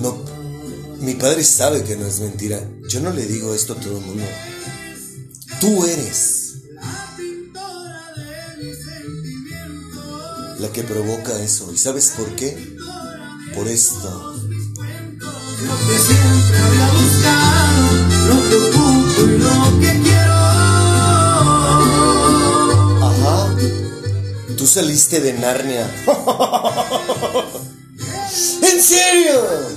No, 0.02 0.18
mi 1.00 1.16
padre 1.16 1.44
sabe 1.44 1.84
que 1.84 1.96
no 1.98 2.06
es 2.06 2.20
mentira. 2.20 2.70
Yo 2.88 3.00
no 3.02 3.12
le 3.12 3.26
digo 3.26 3.54
esto 3.54 3.74
a 3.74 3.80
todo 3.80 3.98
el 3.98 4.06
mundo. 4.06 4.24
Tú 5.60 5.86
eres 5.86 6.46
la 10.60 10.72
que 10.72 10.84
provoca 10.84 11.34
eso. 11.42 11.72
¿Y 11.72 11.78
sabes 11.78 12.14
por 12.18 12.36
qué? 12.36 12.58
Por 13.54 13.68
esto. 13.68 14.36
Lo 15.20 15.78
que 15.88 16.00
siempre 16.00 16.58
había 16.60 16.88
buscado, 16.92 17.82
lo 18.28 18.36
que 18.50 18.56
ocupo 18.56 19.22
y 19.22 19.38
lo 19.38 19.80
que 19.80 19.92
quiero. 20.04 20.34
Ajá. 23.04 23.38
Tú 24.58 24.66
saliste 24.68 25.20
de 25.22 25.34
Narnia. 25.34 25.90
¿En 28.62 28.82
serio? 28.82 29.75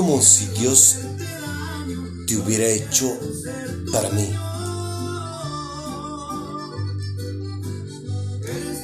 Como 0.00 0.22
si 0.22 0.46
Dios 0.58 0.96
te 2.26 2.34
hubiera 2.38 2.66
hecho 2.68 3.06
para 3.92 4.08
mí. 4.08 4.26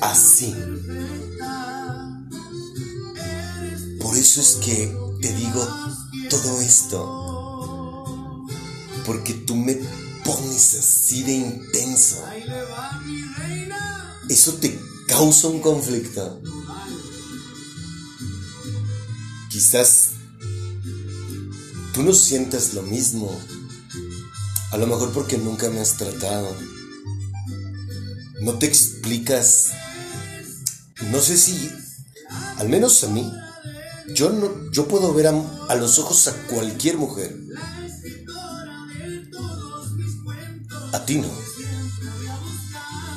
Así. 0.02 0.54
Por 3.98 4.14
eso 4.14 4.42
es 4.42 4.58
que 4.62 4.94
te 5.22 5.32
digo 5.32 5.66
todo 6.28 6.60
esto. 6.60 8.44
Porque 9.06 9.32
tú 9.32 9.56
me 9.56 9.72
pones 10.22 10.74
así 10.74 11.22
de 11.22 11.32
intenso. 11.32 12.16
Eso 14.28 14.52
te 14.56 14.78
causa 15.08 15.48
un 15.48 15.60
conflicto. 15.60 16.42
Quizás 19.48 20.15
tú 21.96 22.02
no 22.02 22.12
sientas 22.12 22.74
lo 22.74 22.82
mismo. 22.82 23.34
A 24.70 24.76
lo 24.76 24.86
mejor 24.86 25.12
porque 25.12 25.38
nunca 25.38 25.70
me 25.70 25.80
has 25.80 25.96
tratado. 25.96 26.54
No 28.42 28.58
te 28.58 28.66
explicas. 28.66 29.68
No 31.10 31.20
sé 31.20 31.38
si, 31.38 31.70
al 32.58 32.68
menos 32.68 33.02
a 33.02 33.08
mí, 33.08 33.32
yo 34.14 34.28
no, 34.28 34.70
yo 34.72 34.86
puedo 34.86 35.14
ver 35.14 35.28
a, 35.28 35.42
a 35.68 35.74
los 35.74 35.98
ojos 35.98 36.28
a 36.28 36.34
cualquier 36.48 36.98
mujer. 36.98 37.34
A 40.92 41.02
ti 41.06 41.16
no. 41.16 41.30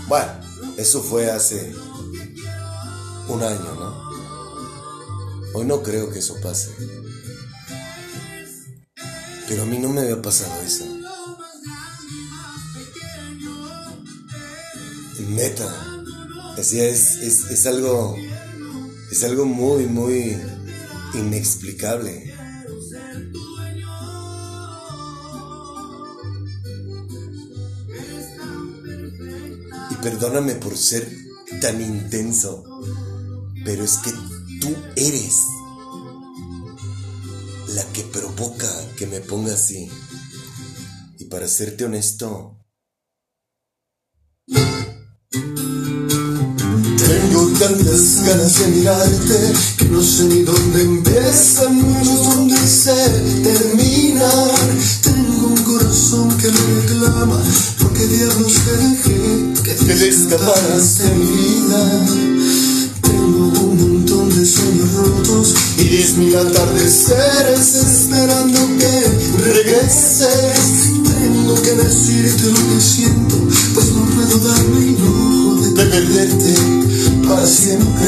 Bueno, 0.07 0.31
eso 0.77 1.03
fue 1.03 1.29
hace 1.29 1.75
un 3.27 3.43
año, 3.43 3.75
¿no? 3.75 4.09
Hoy 5.53 5.65
no 5.65 5.83
creo 5.83 6.09
que 6.09 6.19
eso 6.19 6.35
pase. 6.41 6.98
Pero 9.49 9.63
a 9.63 9.65
mí 9.65 9.79
no 9.79 9.89
me 9.89 10.01
había 10.01 10.21
pasado 10.21 10.61
eso. 10.61 10.85
Neta. 15.29 16.03
Así 16.55 16.79
es, 16.79 17.17
es, 17.17 17.49
es 17.49 17.65
algo. 17.65 18.15
Es 19.11 19.23
algo 19.23 19.45
muy, 19.45 19.87
muy 19.87 20.37
inexplicable. 21.15 22.31
Y 29.89 29.95
perdóname 29.95 30.53
por 30.55 30.77
ser 30.77 31.11
tan 31.59 31.81
intenso, 31.81 32.63
pero 33.65 33.83
es 33.83 33.97
que 33.97 34.11
tú 34.61 34.75
eres 34.95 35.41
la 37.75 37.83
que 37.93 38.03
provoca 38.03 38.69
que 38.97 39.07
me 39.07 39.19
ponga 39.21 39.53
así. 39.53 39.89
Y 41.17 41.25
para 41.25 41.47
serte 41.47 41.85
honesto, 41.85 42.55
Tengo 47.09 47.47
tantas 47.59 48.23
ganas 48.23 48.59
de 48.59 48.67
mirarte 48.67 49.53
que 49.77 49.85
no 49.85 50.01
sé 50.01 50.23
ni 50.25 50.43
dónde 50.43 50.81
empiezan, 50.81 51.75
muchos 51.75 52.25
dónde 52.25 52.57
se 52.57 52.93
terminan. 53.43 54.79
Tengo 55.03 55.47
un 55.47 55.63
corazón 55.63 56.37
que 56.37 56.47
me 56.47 56.81
reclama, 56.81 57.43
porque 57.79 58.07
diablos 58.07 58.53
te 58.53 58.77
dejé 58.77 59.53
que 59.63 59.75
que 59.75 59.93
te 59.93 60.09
escaparas 60.09 60.97
de 60.99 61.09
mi 61.15 61.25
vida. 61.25 62.05
Tengo 63.01 63.58
Y 65.77 65.83
diez 65.83 66.17
mil 66.17 66.35
atardeceres 66.35 67.75
esperando 67.75 68.59
que 68.77 69.43
regreses. 69.43 70.91
Tengo 71.03 71.61
que 71.61 71.71
decirte 71.73 72.51
lo 72.51 72.69
que 72.69 72.81
siento, 72.81 73.35
pues 73.73 73.91
no 73.93 74.05
puedo 74.05 74.37
darme 74.39 74.77
el 74.79 74.91
lujo 74.99 75.61
de 75.61 75.69
de 75.69 75.85
perderte. 75.85 76.55
para 77.27 77.45
siempre. 77.45 78.07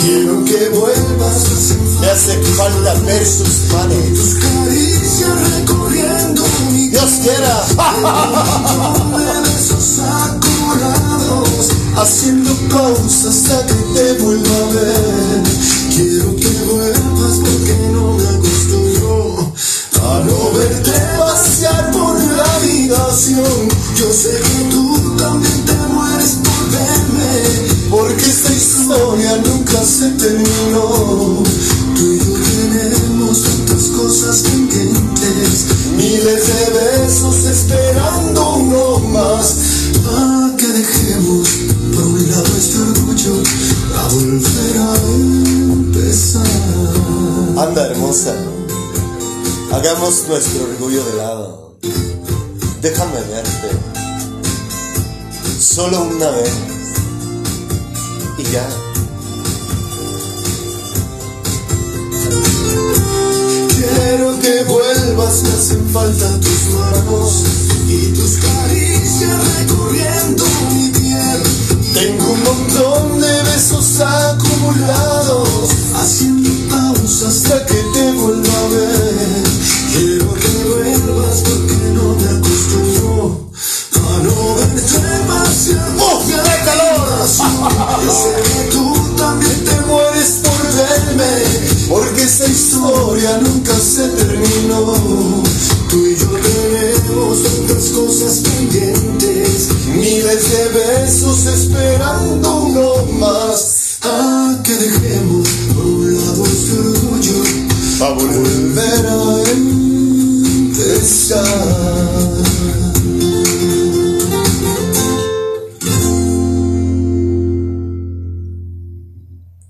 Quiero 0.00 0.44
que 0.44 0.68
vuelvas 0.70 1.74
Me 2.00 2.06
hace 2.10 2.38
falta 2.56 2.94
ver 2.94 3.26
sus 3.26 3.72
manos. 3.72 3.96
tus 4.14 4.34
caricias 4.36 5.50
recorriendo 5.56 6.42
mi 6.70 6.88
Dios 6.88 7.10
quiera. 7.22 7.66
de 9.18 9.40
besos 9.42 9.98
Haciendo 12.00 12.54
pausas 12.68 13.26
hasta 13.26 13.66
que 13.66 13.74
te 13.74 14.22
vuelva 14.22 14.56
a 14.56 14.72
ver. 14.72 15.42
Quiero 15.92 16.36
que 16.36 16.48
vuelvas 16.70 17.38
porque 17.40 17.76
no 17.92 18.12
me 18.12 18.22
acostumbro 18.22 19.52
a 20.00 20.20
no 20.20 20.52
verte 20.56 20.92
pasear 21.18 21.90
por 21.90 22.14
la 22.20 22.54
habitación. 22.54 23.68
Yo 23.96 24.12
sé 24.12 24.30
que 24.30 24.70
tú 24.70 25.16
también 25.16 25.64
te 25.64 25.74
mueres 25.92 26.36
por 26.44 26.70
verme. 26.70 27.90
Porque 27.90 28.26
esta 28.26 28.52
historia 28.52 29.36
nunca 29.44 29.82
se 29.82 30.10
terminó. 30.10 31.42
Tú 31.96 32.12
y 32.12 32.18
yo 32.20 32.32
tenemos 32.70 33.42
tantas 33.42 33.88
cosas 33.88 34.42
pendientes. 34.42 35.66
Miles 35.96 36.46
de 36.46 36.70
besos 36.78 37.44
esperando 37.44 38.54
uno 38.54 38.98
más. 39.08 39.67
Orgullo 43.18 43.42
a 43.96 44.08
volver 44.08 44.76
a 44.78 44.94
empezar. 45.72 46.46
Anda, 47.56 47.86
hermosa. 47.86 48.34
Hagamos 49.72 50.24
nuestro 50.28 50.64
orgullo 50.64 51.04
de 51.04 51.16
lado. 51.16 51.76
Déjame 52.80 53.20
verte. 53.20 53.70
Solo 55.60 56.02
una 56.02 56.30
vez. 56.30 56.52
Y 58.38 58.42
ya. 58.52 58.68
Quiero 63.68 64.38
que 64.40 64.64
vuelvas, 64.64 65.42
me 65.42 65.48
hacen 65.50 65.88
falta 65.90 66.40
tus 66.40 66.74
manos 66.74 67.42
y 67.88 68.12
tus 68.12 68.36
caricias 68.36 68.67
Haciendo 75.94 76.50
pausas 76.68 77.36
Hasta 77.36 77.64
que 77.64 77.74
te 77.94 78.12
vuelva 78.12 78.52
a 78.52 78.68
ver. 78.68 79.44
Quiero 79.92 80.34
que 80.34 80.48
vuelvas 80.68 81.40
porque 81.40 81.74
no 81.94 82.14
me 82.14 82.28
acostumbro 82.36 83.50
a 83.94 84.22
no 84.22 84.54
verte 84.56 85.00
demasiado. 85.00 86.04
¡Oh, 86.04 86.22
qué 86.26 86.36
calor! 86.64 87.08
Yo 88.04 88.12
sé 88.12 88.34
que 88.42 88.70
tú 88.70 89.16
también 89.16 89.64
te 89.64 89.80
Mueres 89.86 90.40
por 90.42 90.62
verme. 90.74 91.88
Porque 91.88 92.22
esta 92.22 92.46
historia 92.46 93.38
nunca 93.38 93.74
se 93.74 94.06
terminó. 94.08 94.94
Tú 95.88 96.06
y 96.06 96.14
yo 96.14 96.28
tenemos 96.28 97.42
tantas 97.42 97.88
cosas 97.88 98.40
pendientes. 98.40 99.68
Miles 99.94 100.50
de 100.50 100.68
besos 100.68 101.46
esperando 101.46 102.54
uno 102.56 103.06
más. 103.18 103.77
Dejemos 104.78 105.48
por 105.74 105.84
un 105.84 106.14
lado 106.16 106.46
este 106.46 106.78
orgullo 106.78 107.42
Pa' 107.98 108.12
volver 108.12 109.06
a 109.06 109.42
empezar. 109.50 110.84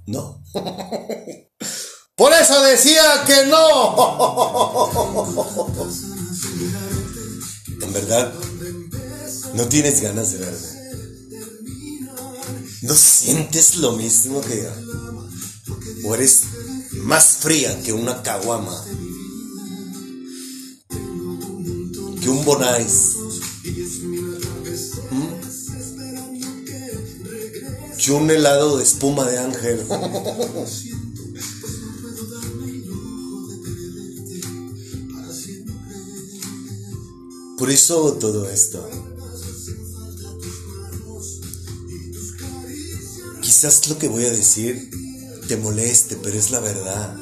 No. 0.04 0.42
Por 2.14 2.32
eso 2.34 2.60
decía 2.64 3.24
que 3.26 3.46
no. 3.46 3.58
En 7.80 7.92
verdad, 7.94 8.32
no 9.54 9.68
tienes 9.68 10.02
ganas 10.02 10.32
de 10.32 10.38
verme. 10.38 10.77
¿No 12.88 12.94
sientes 12.94 13.76
lo 13.76 13.92
mismo 13.92 14.40
que 14.40 14.62
yo? 14.62 14.70
¿O 16.04 16.14
eres 16.14 16.44
más 17.02 17.36
fría 17.36 17.82
que 17.82 17.92
una 17.92 18.22
caguama? 18.22 18.82
Que 22.18 22.30
un 22.30 22.46
bonais. 22.46 23.14
¿Mm? 25.10 25.34
Que 28.02 28.10
un 28.10 28.30
helado 28.30 28.78
de 28.78 28.84
espuma 28.84 29.26
de 29.26 29.38
ángel. 29.38 29.80
Por 37.58 37.70
eso 37.70 38.14
todo 38.14 38.48
esto. 38.48 39.07
Quizás 43.48 43.88
lo 43.88 43.96
que 43.96 44.08
voy 44.08 44.26
a 44.26 44.30
decir 44.30 44.90
te 45.48 45.56
moleste, 45.56 46.16
pero 46.22 46.38
es 46.38 46.50
la 46.50 46.60
verdad. 46.60 47.16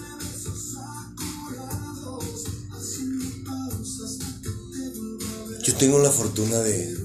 Yo 5.62 5.76
tengo 5.76 6.00
la 6.00 6.10
fortuna 6.10 6.58
de 6.58 6.96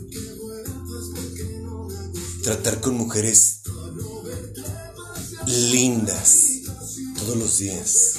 tratar 2.42 2.82
con 2.82 2.96
mujeres 2.96 3.62
lindas 5.46 6.38
todos 7.20 7.38
los 7.38 7.60
días. 7.60 8.14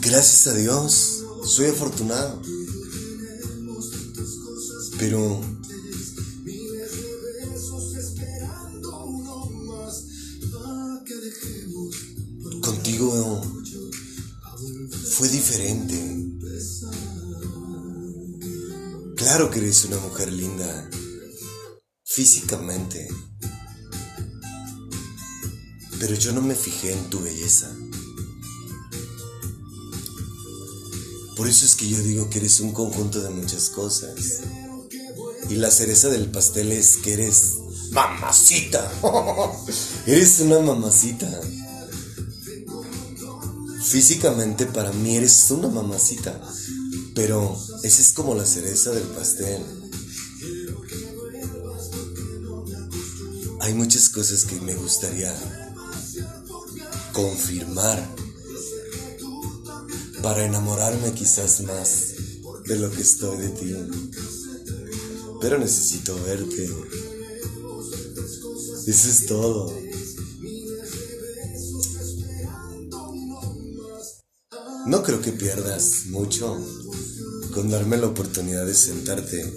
Gracias 0.00 0.46
a 0.46 0.54
Dios, 0.54 1.24
soy 1.44 1.66
afortunado. 1.66 2.40
Pero 5.00 5.47
Claro 19.38 19.52
que 19.52 19.60
eres 19.60 19.84
una 19.84 19.98
mujer 19.98 20.32
linda 20.32 20.90
físicamente, 22.02 23.06
pero 26.00 26.16
yo 26.16 26.32
no 26.32 26.42
me 26.42 26.56
fijé 26.56 26.92
en 26.92 27.08
tu 27.08 27.20
belleza. 27.20 27.72
Por 31.36 31.46
eso 31.46 31.66
es 31.66 31.76
que 31.76 31.88
yo 31.88 31.98
digo 31.98 32.28
que 32.28 32.38
eres 32.38 32.58
un 32.58 32.72
conjunto 32.72 33.20
de 33.22 33.30
muchas 33.30 33.68
cosas. 33.68 34.40
Y 35.48 35.54
la 35.54 35.70
cereza 35.70 36.08
del 36.08 36.32
pastel 36.32 36.72
es 36.72 36.96
que 36.96 37.12
eres 37.12 37.58
mamacita. 37.92 38.90
eres 40.06 40.40
una 40.40 40.58
mamacita. 40.58 41.30
Físicamente 43.84 44.66
para 44.66 44.90
mí 44.90 45.16
eres 45.16 45.48
una 45.52 45.68
mamacita. 45.68 46.42
Pero 47.18 47.52
esa 47.82 48.00
es 48.00 48.12
como 48.12 48.36
la 48.36 48.46
cereza 48.46 48.92
del 48.92 49.02
pastel. 49.08 49.60
Hay 53.58 53.74
muchas 53.74 54.08
cosas 54.08 54.44
que 54.44 54.60
me 54.60 54.76
gustaría 54.76 55.34
confirmar 57.12 58.08
para 60.22 60.44
enamorarme 60.44 61.12
quizás 61.12 61.62
más 61.62 62.14
de 62.66 62.76
lo 62.76 62.88
que 62.88 63.02
estoy 63.02 63.36
de 63.38 63.48
ti. 63.48 63.74
Pero 65.40 65.58
necesito 65.58 66.14
verte. 66.22 66.70
Eso 68.86 69.08
es 69.08 69.26
todo. 69.26 69.74
No 74.86 75.02
creo 75.02 75.20
que 75.20 75.32
pierdas 75.32 76.06
mucho 76.06 76.56
con 77.54 77.70
darme 77.70 77.96
la 77.96 78.06
oportunidad 78.06 78.66
de 78.66 78.74
sentarte 78.74 79.52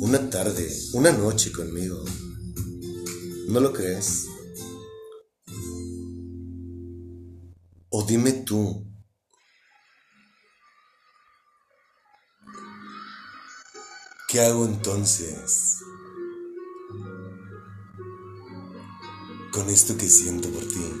una 0.00 0.30
tarde, 0.30 0.68
una 0.94 1.12
noche 1.12 1.52
conmigo. 1.52 2.04
¿No 3.48 3.60
lo 3.60 3.72
crees? 3.72 4.26
O 7.88 8.04
dime 8.04 8.32
tú, 8.32 8.86
¿qué 14.28 14.40
hago 14.40 14.64
entonces 14.64 15.78
con 19.52 19.68
esto 19.68 19.96
que 19.96 20.08
siento 20.08 20.48
por 20.50 20.66
ti? 20.66 20.92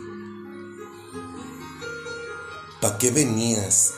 ¿Para 2.80 2.98
qué 2.98 3.10
venías 3.10 3.94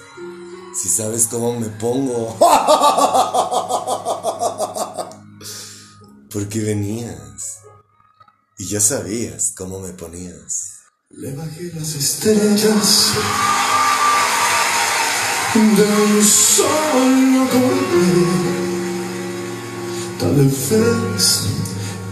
si 0.75 0.89
sabes 0.89 1.29
cómo 1.29 1.57
me 1.59 1.69
pongo? 1.69 2.37
Porque 6.33 6.61
venías 6.61 7.61
y 8.59 8.67
ya 8.67 8.81
sabías 8.81 9.53
cómo 9.57 9.81
me 9.81 9.91
ponías. 9.91 10.73
Le 11.11 11.35
bajé 11.35 11.73
las 11.75 11.95
estrellas 11.95 13.13
de 15.55 15.61
un 15.61 16.25
solo 16.25 17.47
golpe. 17.53 18.07
Tal 20.19 20.35
vez 20.35 20.73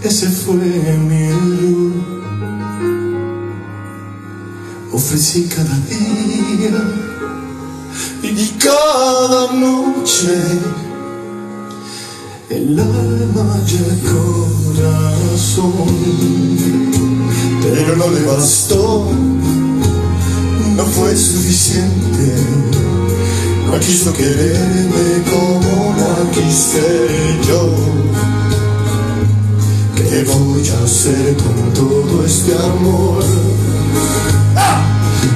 ese 0.04 0.30
fue 0.30 0.54
mi 0.54 1.24
error. 1.24 1.92
Ofrecí 4.92 5.48
cada 5.48 5.76
día 5.78 6.78
y 8.22 8.49
cada 8.59 9.53
noche 9.53 10.34
el 12.51 12.78
alma 12.78 13.61
y 13.66 13.76
el 13.76 14.01
corazón. 14.74 15.72
Pero 17.62 17.97
no 17.97 18.11
le 18.11 18.22
bastó, 18.22 19.09
no 20.76 20.84
fue 20.84 21.16
suficiente. 21.16 22.34
No 23.66 23.78
quiso 23.80 24.12
quererme 24.12 25.22
como 25.30 25.95
la 25.97 26.30
quise 26.30 27.38
yo. 27.49 27.62
¿Qué 29.97 30.24
voy 30.24 30.68
a 30.68 30.84
hacer 30.84 31.36
con 31.36 31.72
todo 31.72 32.24
este 32.26 32.55
amor? 32.55 33.24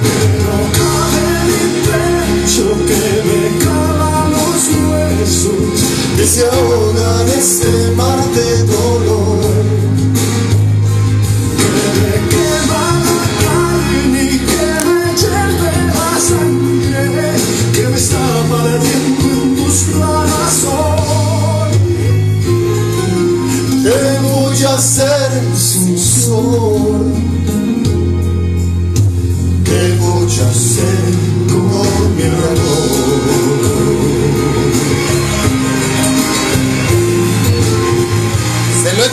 Pero 0.03 0.53
cabe 0.77 1.27
mi 1.47 1.63
pecho 2.47 2.69
que 2.87 3.23
me 3.29 3.59
cala 3.65 4.29
los 4.29 4.69
huesos, 4.89 5.83
que 6.17 6.27
se 6.27 6.45
ahoga 6.47 7.23
en 7.23 7.29
este 7.39 7.91
mar 7.97 8.19
de 8.35 8.63
dolor. 8.65 9.36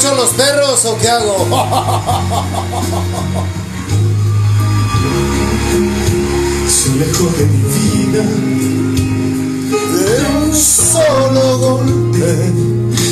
Echo 0.04 0.16
los 0.16 0.32
perros 0.32 0.84
o 0.86 0.98
qué 0.98 1.08
hago? 1.08 1.38
Se 6.68 6.92
alejó 6.92 7.26
de 7.38 7.46
mi 7.46 7.64
vida 7.74 8.24
de 9.72 10.08
un 10.44 10.54
solo 10.54 11.58
golpe. 11.58 12.32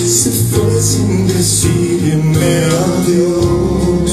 Se 0.05 0.31
fue 0.31 0.81
sin 0.81 1.27
decirme 1.27 2.65
adiós. 2.65 4.11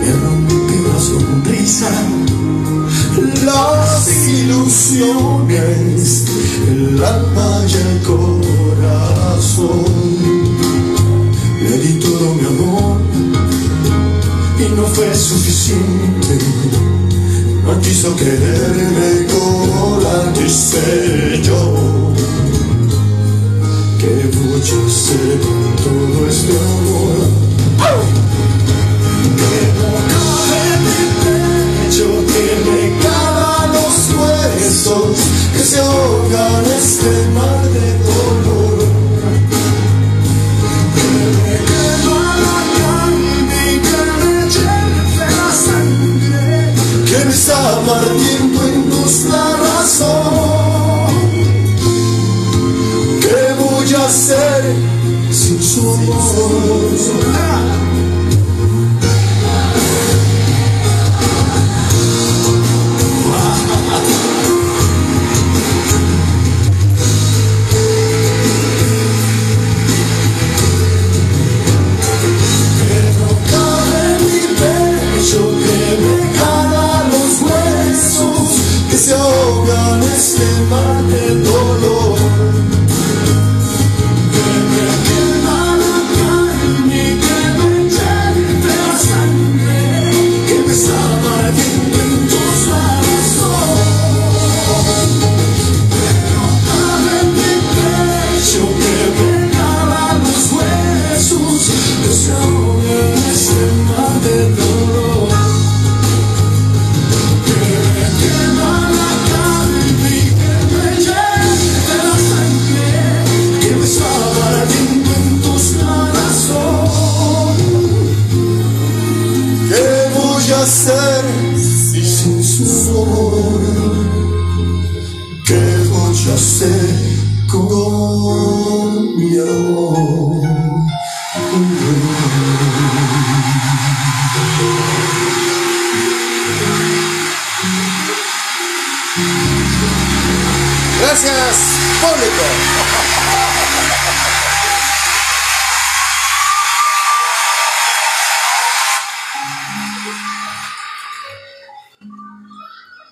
Me 0.00 0.10
rompió 0.12 0.78
la 0.92 0.98
sonrisa, 1.00 1.90
las 3.44 4.08
ilusiones, 4.26 6.00
el 6.68 7.04
alma 7.04 7.50
y 7.68 7.72
el 7.74 8.02
corazón. 8.02 9.58
Fue 14.98 15.14
suficiente. 15.14 16.38
No 17.64 17.80
quiso 17.80 18.16
quererme 18.16 19.26
como 19.32 20.00
la 20.00 20.32
yo. 21.40 22.12
¿Qué 24.00 24.30
voy 24.34 24.60
a 24.60 24.86
hacer 24.86 25.40
con 25.44 25.62
todo 25.84 26.28
este 26.28 26.52
amor? 26.70 27.16
Que 29.38 29.58
no 29.78 29.88
cabe 30.10 30.74
mi 30.86 31.00
pecho, 31.22 32.06
que 32.32 32.44
me 32.66 32.80
calan 33.00 33.68
los 33.74 33.96
huesos, 34.18 35.16
que 35.52 35.62
se 35.62 35.78
ahogan 35.78 36.64
este 36.76 37.12
mar 37.36 37.62
de 37.70 37.97
está 47.26 47.80
partiendo 47.86 48.62
en 48.68 48.90
dos 48.90 49.24
la 49.24 49.56
razón. 49.56 51.08
¿Qué 53.20 53.54
voy 53.58 53.94
a 53.94 54.06
hacer 54.06 54.76
sin 55.30 55.62
su 55.62 55.94
amor? 55.94 57.77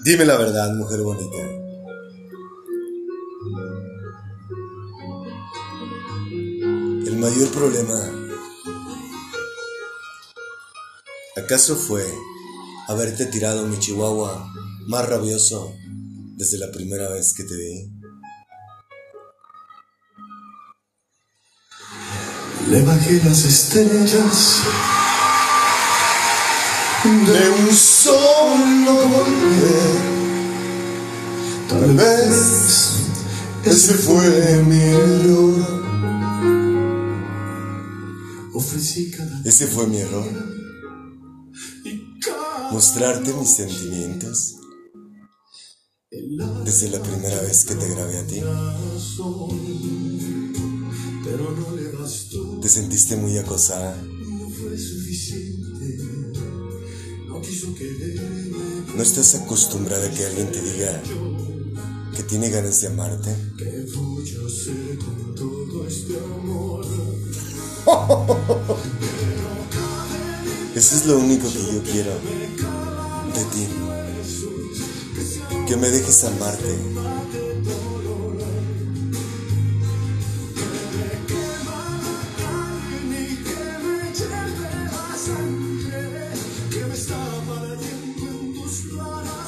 Dime 0.07 0.25
la 0.25 0.37
verdad, 0.37 0.73
mujer 0.73 1.01
bonita. 1.01 1.37
El 7.09 7.17
mayor 7.19 7.49
problema, 7.49 7.99
¿acaso 11.37 11.75
fue 11.75 12.07
haberte 12.87 13.27
tirado 13.27 13.67
mi 13.67 13.81
chihuahua 13.81 14.49
más 14.87 15.09
rabioso 15.09 15.75
desde 16.37 16.59
la 16.59 16.71
primera 16.71 17.09
vez 17.09 17.35
que 17.35 17.43
te 17.43 17.57
vi? 17.57 17.91
Le 22.71 22.83
bajé 22.83 23.25
las 23.25 23.45
estrellas 23.45 24.63
de 27.07 27.51
un 27.51 27.75
solo 27.75 28.95
golpe. 29.09 30.07
Tal 31.69 31.95
vez 31.95 32.93
ese 33.65 33.95
fue 33.95 34.63
mi 34.65 34.81
error. 34.81 35.77
Ofrecí 38.55 39.11
cada 39.11 39.41
Ese 39.45 39.67
fue 39.67 39.87
mi 39.87 39.99
error, 39.99 40.27
mostrarte 42.73 43.35
mis 43.35 43.51
sentimientos 43.51 44.57
desde 46.65 46.89
la 46.91 47.03
primera 47.03 47.41
vez 47.43 47.65
que 47.65 47.75
te 47.75 47.89
grabé 47.89 48.19
a 48.19 48.27
ti. 48.27 48.41
Te 52.63 52.69
sentiste 52.69 53.17
muy 53.17 53.37
acosada, 53.37 53.95
¿no 58.97 59.03
estás 59.03 59.34
acostumbrada 59.34 60.07
a 60.07 60.11
que 60.11 60.24
alguien 60.24 60.51
te 60.51 60.62
diga 60.62 61.03
que 62.16 62.22
tiene 62.22 62.49
ganas 62.49 62.80
de 62.80 62.86
amarte? 62.86 63.30
Eso 70.74 70.97
es 70.97 71.07
lo 71.07 71.18
único 71.18 71.47
que 71.49 71.59
yo 71.72 71.82
quiero 71.82 72.12
de 73.34 73.44
ti. 73.53 73.68
Que 75.68 75.76
me 75.76 75.88
dejes 75.90 76.24
amarte. 76.24 77.16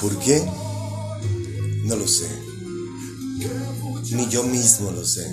¿Por 0.01 0.19
qué? 0.21 0.45
No 1.85 1.97
lo 1.97 2.07
sé. 2.07 2.29
Ni 4.13 4.29
yo 4.29 4.45
mismo 4.45 4.93
lo 4.93 5.05
sé. 5.05 5.27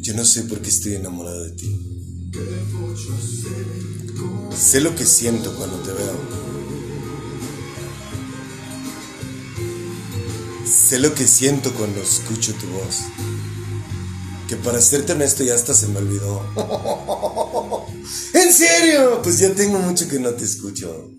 Yo 0.00 0.14
no 0.14 0.24
sé 0.24 0.42
por 0.42 0.60
qué 0.60 0.68
estoy 0.68 0.94
enamorado 0.94 1.44
de 1.44 1.50
ti. 1.52 1.80
Sé 4.56 4.80
lo 4.80 4.94
que 4.94 5.06
siento 5.06 5.54
cuando 5.56 5.78
te 5.78 5.92
veo. 5.92 6.46
Sé 10.66 10.98
lo 10.98 11.14
que 11.14 11.26
siento 11.26 11.72
cuando 11.74 12.00
escucho 12.02 12.54
tu 12.54 12.66
voz. 12.66 13.00
Que 14.46 14.56
para 14.56 14.80
serte 14.80 15.12
honesto 15.12 15.42
ya 15.42 15.54
hasta 15.54 15.74
se 15.74 15.88
me 15.88 15.98
olvidó. 15.98 16.42
¿En 18.34 18.52
serio? 18.52 19.20
Pues 19.22 19.38
ya 19.38 19.52
tengo 19.54 19.78
mucho 19.78 20.06
que 20.06 20.20
no 20.20 20.30
te 20.30 20.44
escucho. 20.44 21.15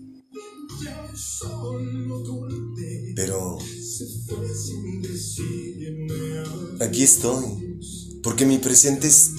Aquí 6.88 7.02
estoy. 7.02 7.44
Porque 8.22 8.44
mi 8.44 8.58
presente 8.58 9.06
es 9.06 9.30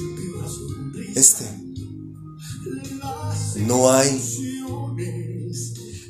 este. 1.15 1.45
No 3.57 3.91
hay, 3.91 4.21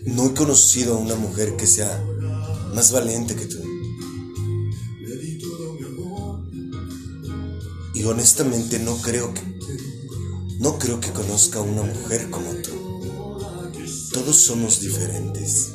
no 0.05 0.27
he 0.27 0.33
conocido 0.33 0.95
a 0.95 0.99
una 0.99 1.15
mujer 1.15 1.55
que 1.55 1.65
sea 1.65 2.03
más 2.75 2.91
valiente 2.91 3.35
que 3.35 3.45
tú. 3.45 3.57
Y 7.95 8.03
honestamente 8.03 8.79
no 8.79 8.97
creo 8.97 9.33
que, 9.33 9.41
no 10.59 10.77
creo 10.77 10.99
que 10.99 11.11
conozca 11.11 11.59
a 11.59 11.63
una 11.63 11.81
mujer 11.81 12.29
como 12.29 12.53
tú. 12.53 12.69
Todos 14.13 14.35
somos 14.37 14.79
diferentes. 14.79 15.73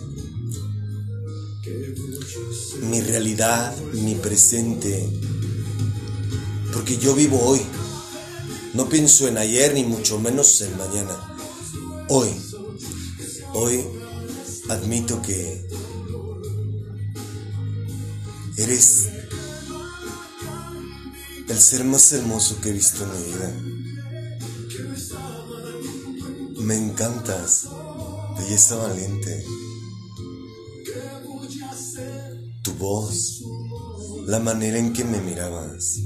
Mi 2.83 3.01
realidad, 3.01 3.77
mi 3.93 4.15
presente, 4.15 5.09
porque 6.75 6.99
yo 6.99 7.15
vivo 7.15 7.41
hoy. 7.41 7.61
No 8.75 8.89
pienso 8.89 9.29
en 9.29 9.39
ayer 9.39 9.73
ni 9.73 9.85
mucho 9.85 10.19
menos 10.19 10.61
en 10.61 10.77
mañana. 10.77 11.17
Hoy, 12.09 12.29
hoy 13.55 13.85
admito 14.69 15.23
que 15.23 15.69
eres 18.57 19.09
el 21.49 21.59
ser 21.59 21.85
más 21.85 22.13
hermoso 22.13 22.61
que 22.61 22.71
he 22.71 22.73
visto 22.73 23.05
en 23.05 23.13
mi 23.13 23.25
vida. 23.33 23.55
Me 26.59 26.77
encantas, 26.77 27.69
belleza 28.37 28.75
valiente. 28.77 29.45
Tu 32.63 32.73
voz, 32.75 33.45
la 34.27 34.41
manera 34.41 34.79
en 34.79 34.93
que 34.93 35.05
me 35.05 35.21
mirabas, 35.21 35.99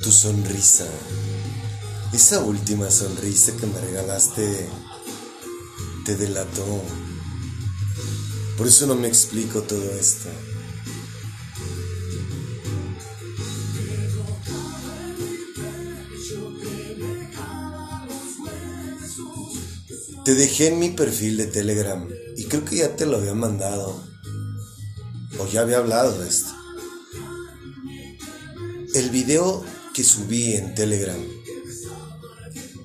tu 0.00 0.12
sonrisa, 0.12 0.86
esa 2.12 2.40
última 2.40 2.90
sonrisa 2.90 3.56
que 3.56 3.66
me 3.66 3.80
regalaste 3.80 4.68
te 6.04 6.16
delató. 6.16 6.82
Por 8.56 8.68
eso 8.68 8.86
no 8.86 8.94
me 8.94 9.08
explico 9.08 9.62
todo 9.62 9.90
esto. 9.92 10.28
Te 20.24 20.34
dejé 20.34 20.68
en 20.68 20.78
mi 20.78 20.90
perfil 20.90 21.38
de 21.38 21.46
Telegram 21.46 22.08
y 22.36 22.44
creo 22.44 22.64
que 22.64 22.76
ya 22.76 22.94
te 22.94 23.06
lo 23.06 23.16
había 23.16 23.34
mandado. 23.34 24.00
O 25.38 25.46
ya 25.48 25.62
había 25.62 25.78
hablado 25.78 26.18
de 26.18 26.28
esto. 26.28 26.50
El 28.94 29.10
video 29.10 29.64
que 29.98 30.04
subí 30.04 30.54
en 30.54 30.76
Telegram 30.76 31.20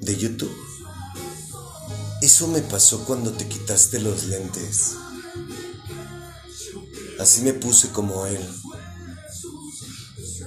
de 0.02 0.18
YouTube. 0.18 0.52
Eso 2.24 2.48
me 2.48 2.64
pasó 2.64 3.06
cuando 3.06 3.34
te 3.34 3.48
quitaste 3.48 4.00
los 4.00 4.24
lentes. 4.24 4.96
Así 7.20 7.44
me 7.44 7.54
puse 7.54 7.90
como 7.90 8.26
él. 8.26 8.44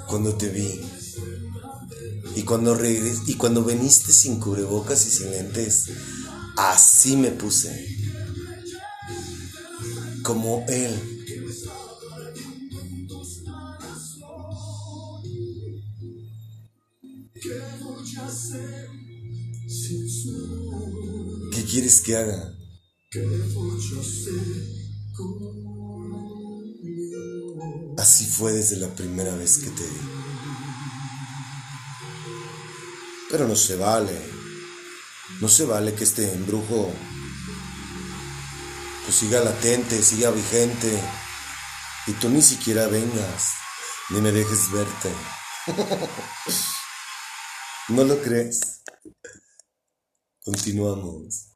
Cuando 0.08 0.34
te 0.34 0.48
vi. 0.48 0.80
Y 2.34 2.42
cuando 2.42 2.74
regres 2.74 3.20
y 3.28 3.34
cuando 3.34 3.62
viniste 3.62 4.12
sin 4.12 4.40
cubrebocas 4.40 5.06
y 5.06 5.10
sin 5.12 5.30
lentes, 5.30 5.84
así 6.56 7.16
me 7.16 7.30
puse. 7.30 7.96
Como 10.24 10.64
él. 10.66 11.15
Quieres 21.76 22.00
que 22.00 22.16
haga? 22.16 22.54
Así 27.98 28.24
fue 28.24 28.52
desde 28.52 28.76
la 28.76 28.88
primera 28.94 29.34
vez 29.34 29.58
que 29.58 29.68
te 29.68 29.82
vi. 29.82 30.00
Pero 33.30 33.46
no 33.46 33.54
se 33.54 33.76
vale. 33.76 34.18
No 35.42 35.48
se 35.48 35.66
vale 35.66 35.92
que 35.92 36.04
este 36.04 36.32
embrujo 36.32 36.90
pues 39.04 39.16
siga 39.16 39.40
latente, 39.40 40.02
siga 40.02 40.30
vigente 40.30 40.98
y 42.06 42.12
tú 42.12 42.30
ni 42.30 42.40
siquiera 42.40 42.86
vengas. 42.86 43.52
ni 44.08 44.22
me 44.22 44.32
dejes 44.32 44.72
verte. 44.72 45.12
¿No 47.88 48.02
lo 48.02 48.22
crees? 48.22 48.75
Continuamos. 50.46 51.50